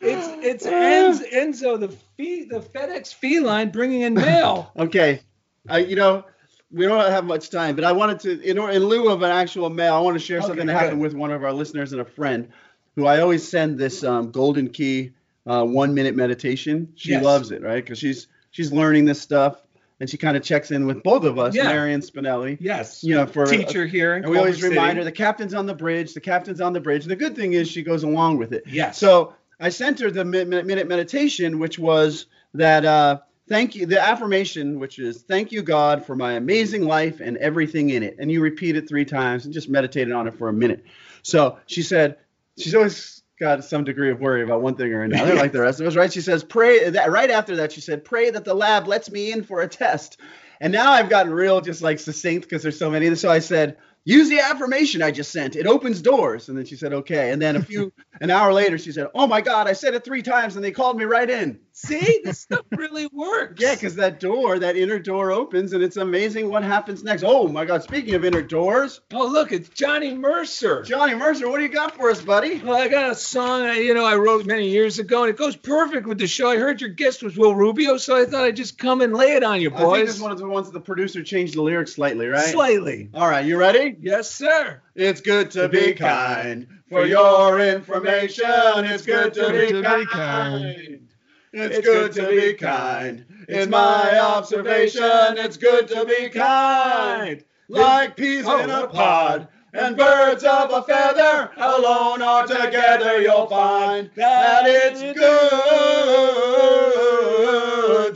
[0.00, 4.72] It's it's, it's Enz, Enzo, the fee, the FedEx feline bringing in mail.
[4.78, 5.20] Okay,
[5.68, 6.24] I, you know,
[6.70, 9.70] we don't have much time, but I wanted to, in, in lieu of an actual
[9.70, 12.00] mail, I want to share something Okay, that happened with one of our listeners and
[12.00, 12.48] a friend,
[12.96, 15.12] who I always send this um, golden key
[15.46, 16.92] uh, one minute meditation.
[16.96, 17.24] She Yes.
[17.24, 17.82] loves it, right?
[17.82, 19.62] Because she's she's learning this stuff,
[19.98, 21.64] and she kind of checks in with both of us, Yeah.
[21.64, 22.58] Marion Spinelli.
[22.60, 23.02] Yes.
[23.02, 25.64] You know, for teacher here in and we always Culver remind her the captain's on
[25.64, 26.12] the bridge.
[26.12, 27.04] The captain's on the bridge.
[27.06, 28.64] The good thing is she goes along with it.
[28.66, 28.98] Yes.
[28.98, 33.86] So I sent her the mi- mi- minute meditation, which was that uh, thank you,
[33.86, 38.16] the affirmation, which is thank you, God, for my amazing life and everything in it.
[38.18, 40.84] And you repeat it three times and just meditated on it for a minute.
[41.22, 42.18] So she said,
[42.58, 45.80] she's always got some degree of worry about one thing or another, like the rest
[45.80, 46.12] of us, right?
[46.12, 49.32] She says, pray that right after that, she said, pray that the lab lets me
[49.32, 50.18] in for a test.
[50.60, 53.14] And now I've gotten real, just like succinct because there's so many.
[53.14, 55.54] So I said, use the affirmation I just sent.
[55.54, 56.48] It opens doors.
[56.48, 57.30] And then she said, okay.
[57.30, 60.04] And then a few, an hour later, she said, oh my God, I said it
[60.04, 61.60] three times and they called me right in.
[61.80, 63.62] See, this stuff really works.
[63.62, 67.22] Yeah, because that door, that inner door opens and it's amazing what happens next.
[67.24, 70.82] Oh my God, speaking of inner doors, Oh, look, it's Johnny Mercer.
[70.82, 72.58] Johnny Mercer, what do you got for us, buddy?
[72.58, 75.36] Well, I got a song I, you know I wrote many years ago, and it
[75.36, 76.50] goes perfect with the show.
[76.50, 79.34] I heard your guest was Will Rubio, so I thought I'd just come and lay
[79.36, 79.78] it on you, boys.
[79.78, 80.06] I think boys.
[80.06, 82.46] this is one of the ones that the producer changed the lyrics slightly, right?
[82.46, 83.08] Slightly.
[83.14, 83.96] All right, you ready?
[84.00, 84.82] Yes, sir.
[84.96, 86.66] It's good to be kind.
[86.88, 88.44] For your information,
[88.84, 91.07] it's good to be kind.
[91.52, 93.24] It's good to be kind.
[93.48, 95.38] It's my observation.
[95.38, 97.42] It's good to be kind.
[97.68, 103.46] Like peas oh, in a pod and birds of a feather, alone or together, you'll
[103.46, 105.18] find that it's good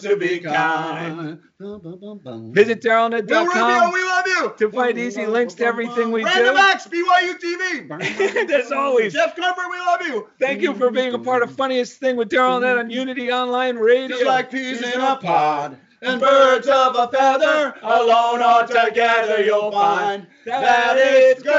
[0.01, 1.39] to be kind.
[1.63, 4.53] Visit Will Rubio, darylanded.com we love you.
[4.59, 6.61] to find easy links to everything we Random do.
[6.61, 8.51] Acts, BYU TV.
[8.51, 9.13] As always.
[9.13, 10.29] Jeff Comfort, we love you.
[10.41, 13.31] Thank you for being a part of Funniest Thing with Daryl and Ed on Unity
[13.31, 14.09] Online Radio.
[14.09, 19.71] Just like peas in a pod and birds of a feather, alone or together you'll
[19.71, 21.53] find that it's good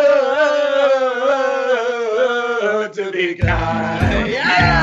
[2.94, 4.30] to be kind.
[4.30, 4.83] Yeah!